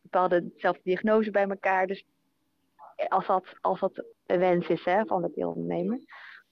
[0.00, 1.86] bepaalde zelfde diagnose bij elkaar.
[1.86, 2.04] Dus
[3.08, 6.00] als dat, als dat de wens is hè, van de deelnemer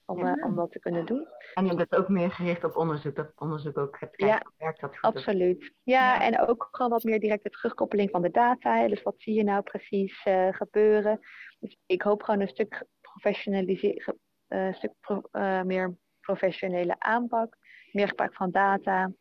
[0.09, 0.37] om, ja.
[0.45, 1.27] om dat te kunnen doen.
[1.53, 4.81] En je bent ook meer gericht op onderzoek, dat onderzoek ook gaat kijken ja, werkt
[4.81, 5.15] dat goed.
[5.15, 5.73] Absoluut.
[5.83, 8.77] Ja, ja, en ook gewoon wat meer directe terugkoppeling van de data.
[8.77, 8.87] Hè.
[8.87, 11.19] Dus wat zie je nou precies uh, gebeuren?
[11.59, 17.55] Dus ik hoop gewoon een stuk professionaliseren, uh, een stuk pro, uh, meer professionele aanpak,
[17.91, 19.11] meer gebruik van data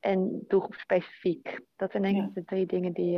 [0.00, 1.60] en doelgroepspecifiek.
[1.76, 3.12] Dat zijn denk ik de drie dingen die,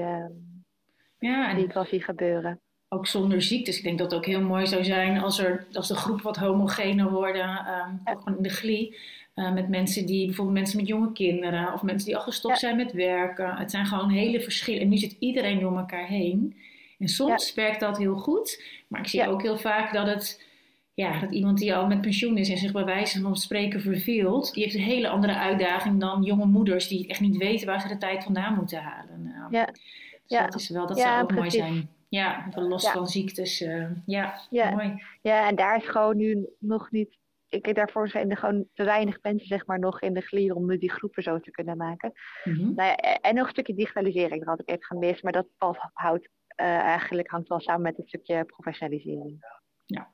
[1.18, 1.56] ja, en...
[1.56, 2.60] die ik wel zie gebeuren
[2.92, 3.76] ook zonder ziektes.
[3.76, 6.36] Ik denk dat het ook heel mooi zou zijn als, er, als de groep wat
[6.36, 8.96] homogener worden, um, ook gewoon in de glie.
[9.34, 12.76] Uh, met mensen die, bijvoorbeeld mensen met jonge kinderen of mensen die al gestopt zijn
[12.76, 13.56] met werken.
[13.56, 14.80] Het zijn gewoon hele verschillen.
[14.80, 16.56] En nu zit iedereen door elkaar heen.
[16.98, 20.50] En soms werkt dat heel goed, maar ik zie ook heel vaak dat het.
[20.94, 24.54] Ja, dat iemand die al met pensioen is en zich bij wijze van spreken verveelt,
[24.54, 27.88] die heeft een hele andere uitdaging dan jonge moeders die echt niet weten waar ze
[27.88, 29.22] de tijd vandaan moeten halen.
[29.22, 29.64] Nou, ja.
[29.66, 29.80] Dus
[30.26, 30.44] ja.
[30.44, 31.88] dat is wel, dat zou ook mooi zijn.
[32.12, 33.60] Ja, los van ziektes.
[33.60, 35.02] Uh, ja, ja, mooi.
[35.22, 37.18] Ja, en daar is gewoon nu nog niet...
[37.48, 40.66] Ik, daarvoor zijn er gewoon te weinig mensen zeg maar, nog in de glier om
[40.66, 42.12] nu die groepen zo te kunnen maken.
[42.44, 42.74] Mm -hmm.
[42.74, 45.22] nou ja, en nog een stukje digitalisering, dat had ik even gemist.
[45.22, 45.46] Maar dat
[45.92, 46.28] houdt,
[46.60, 49.44] uh, eigenlijk hangt wel samen met het stukje professionalisering.
[49.86, 50.12] Ja.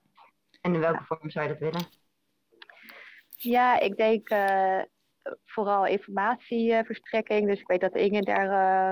[0.60, 1.86] En in welke vorm zou je dat willen?
[3.36, 4.82] Ja, ik denk uh,
[5.44, 7.48] vooral informatieverstrekking.
[7.48, 8.46] Dus ik weet dat Inge daar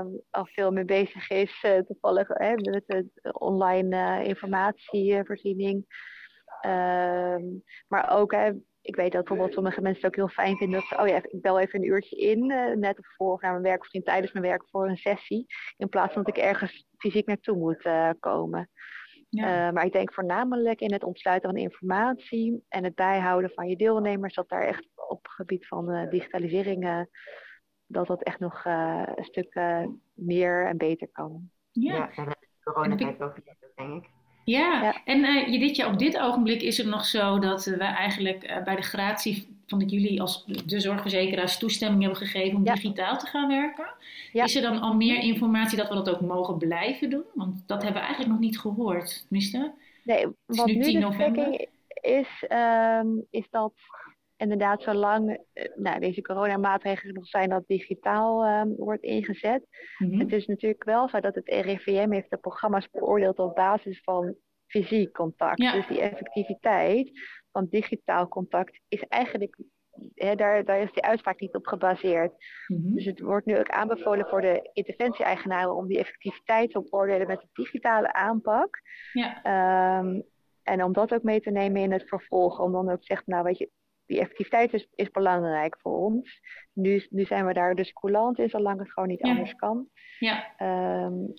[0.05, 5.85] uh, al veel mee bezig is, uh, toevallig hè, met de online uh, informatievoorziening.
[6.61, 7.43] Ehm,
[7.89, 11.01] maar ook, hè, ik weet dat bijvoorbeeld sommige mensen het ook heel fijn vinden dat
[11.01, 12.47] oh ja, ik bel even een uurtje in,
[12.81, 16.13] net voor of naar mijn werk, misschien tijdens mijn werk voor een sessie, in plaats
[16.13, 17.89] van dat ik ergens fysiek naartoe moet
[18.21, 18.71] komen.
[19.37, 19.67] Ja.
[19.67, 23.77] Uh, maar ik denk voornamelijk in het ontsluiten van informatie en het bijhouden van je
[23.77, 27.01] deelnemers, dat daar echt op gebied van uh, digitalisering, uh,
[27.87, 29.61] dat dat echt nog een stuk
[30.15, 31.51] meer en beter kan.
[31.71, 33.39] Ja, ja en coronatijd ook,
[33.77, 34.11] denk ik.
[34.47, 35.05] Ja, ja.
[35.05, 38.77] en uh, dit op dit ogenblik is het nog zo dat we eigenlijk uh, bij
[38.77, 42.75] de gratie van dat jullie als de zorgverzekeraars toestemming hebben gegeven om ja.
[42.75, 43.95] digitaal te gaan werken.
[44.33, 44.45] Ja.
[44.45, 47.25] Is er dan al meer informatie dat we dat ook mogen blijven doen?
[47.35, 49.75] Want dat hebben we eigenlijk nog niet gehoord, tenminste.
[50.03, 51.69] Nee, wat nu, nu de november.
[52.01, 52.45] is,
[53.01, 53.73] um, is dat
[54.37, 59.67] inderdaad zolang uh, nou, deze coronamaatregelen nog zijn dat digitaal um, wordt ingezet.
[59.99, 60.21] Mm -hmm.
[60.21, 64.35] Het is natuurlijk wel zo dat het RIVM heeft de programma's beoordeeld op basis van
[64.67, 65.63] fysiek contact.
[65.63, 65.73] Ja.
[65.73, 67.11] Dus die effectiviteit
[67.57, 69.59] van digitaal contact is eigenlijk,
[70.15, 72.33] hè, daar, daar is die uitspraak niet op gebaseerd.
[72.67, 72.95] Mm -hmm.
[72.95, 77.41] Dus het wordt nu ook aanbevolen voor de interventie-eigenaren om die effectiviteit te beoordelen met
[77.41, 78.81] de digitale aanpak.
[79.13, 79.99] Ja.
[79.99, 80.23] Um,
[80.63, 83.31] en om dat ook mee te nemen in het vervolg, om dan ook te zeggen,
[83.31, 83.71] nou weet je,
[84.07, 86.41] die effectiviteit is, is belangrijk voor ons.
[86.73, 89.31] Nu, nu zijn we daar dus coulant in, zolang het gewoon niet ja.
[89.31, 89.89] anders kan.
[90.19, 90.55] Ja.
[91.07, 91.35] Um,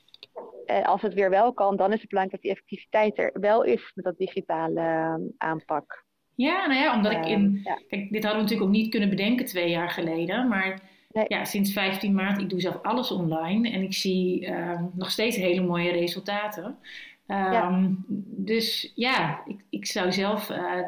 [0.66, 3.64] en als het weer wel kan, dan is het belangrijk dat die effectiviteit er wel
[3.64, 6.06] is met dat digitale uh, aanpak.
[6.38, 7.62] Ja, nou ja, omdat ik in.
[7.64, 7.80] Ehm, ja.
[7.88, 10.48] Kijk, dit hadden we natuurlijk ook niet kunnen bedenken twee jaar geleden.
[10.48, 10.80] Maar
[11.12, 11.26] nee.
[11.28, 15.36] ja, sinds 15 maart, ik doe zelf alles online en ik zie uh, nog steeds
[15.36, 16.64] hele mooie resultaten.
[16.64, 16.76] Um,
[17.28, 17.90] ja.
[18.28, 20.82] Dus ja, ik, ik zou zelf eh,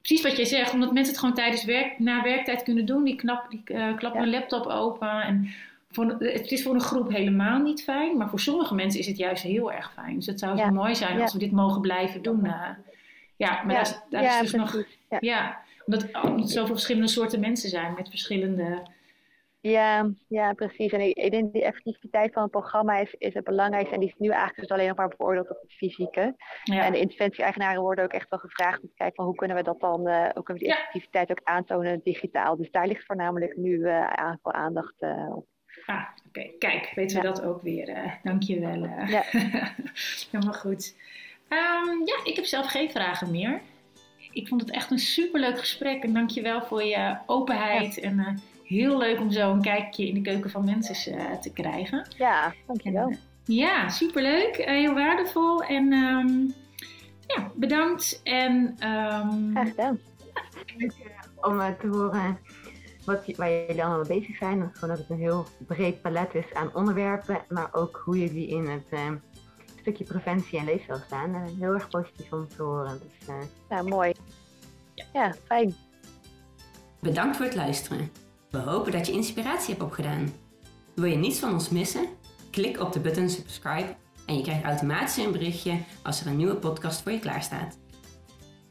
[0.00, 3.04] precies wat jij zegt, omdat mensen het gewoon tijdens werk, na werktijd kunnen doen.
[3.04, 5.22] Die, knap, die uh, klappen laptop open.
[5.22, 5.48] En
[5.90, 9.16] voor, het is voor een groep helemaal niet fijn, maar voor sommige mensen is het
[9.16, 10.14] juist heel erg fijn.
[10.14, 12.48] Dus het zou mooi zijn als we dit mogen blijven doen.
[13.36, 14.84] Ja, maar daar, daar is dus nog.
[15.20, 18.82] Ja, omdat, omdat zoveel verschillende soorten mensen zijn met verschillende
[19.70, 20.92] ja, ja, precies.
[20.92, 23.94] En ik, ik denk die effectiviteit van het programma is, is het belangrijkste.
[23.94, 26.34] En die is nu eigenlijk dus alleen nog maar beoordeeld op het fysieke.
[26.64, 26.84] Ja.
[26.84, 29.62] En de interventie-eigenaren worden ook echt wel gevraagd om te kijken van hoe kunnen we
[29.62, 30.74] dat dan, uh, hoe kunnen we die ja.
[30.74, 32.56] effectiviteit ook aantonen digitaal.
[32.56, 34.06] Dus daar ligt voornamelijk nu uh,
[34.42, 35.46] aandacht uh, op.
[35.86, 36.38] Ah, oké.
[36.40, 36.54] Okay.
[36.58, 38.18] Kijk, weten we dat ook weer.
[38.22, 38.82] Dank je wel.
[39.06, 39.22] Ja.
[40.30, 40.94] Helemaal goed.
[41.48, 43.62] Um, ja, ik heb zelf geen vragen meer.
[44.32, 46.02] Ik vond het echt een superleuk gesprek.
[46.02, 50.14] En dank je wel voor je openheid en heel leuk om zo een kijkje in
[50.14, 52.06] de keuken van mensen uh, te krijgen.
[52.16, 53.06] Ja, dankjewel.
[53.06, 54.58] En, uh, ja, superleuk.
[54.58, 55.62] Uh, heel waardevol.
[55.62, 56.54] En um,
[57.26, 58.20] ja, bedankt.
[58.22, 59.98] En, um, Graag gedaan.
[61.40, 62.38] Om te horen
[63.04, 64.70] wat, waar jullie allemaal mee bezig zijn.
[64.72, 67.44] Gewoon dat het een heel breed palet is aan onderwerpen.
[67.48, 69.16] Maar ook hoe jullie in het ehm,
[69.86, 71.34] stukje preventie en leefstijl staan.
[71.58, 73.00] heel erg positief om te horen.
[73.02, 73.36] Dus,
[73.68, 74.12] ja, mooi.
[75.12, 75.74] Ja, fijn.
[77.00, 78.10] Bedankt voor het luisteren.
[78.50, 80.32] We hopen dat je inspiratie hebt opgedaan.
[80.94, 82.06] Wil je niets van ons missen?
[82.50, 86.56] Klik op de button subscribe en je krijgt automatisch een berichtje als er een nieuwe
[86.56, 87.78] podcast voor je klaarstaat.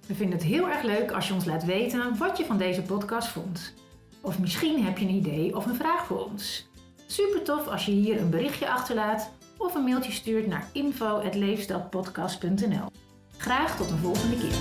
[0.08, 2.82] We vinden het heel erg leuk als je ons laat weten wat je van deze
[2.82, 3.74] podcast vond.
[4.22, 6.68] Of misschien heb je een idee of een vraag voor ons.
[7.06, 12.92] Super tof als je hier een berichtje achterlaat of een mailtje stuurt naar info.leefstadpodcast.nl.
[13.38, 14.58] Graag tot een volgende keer.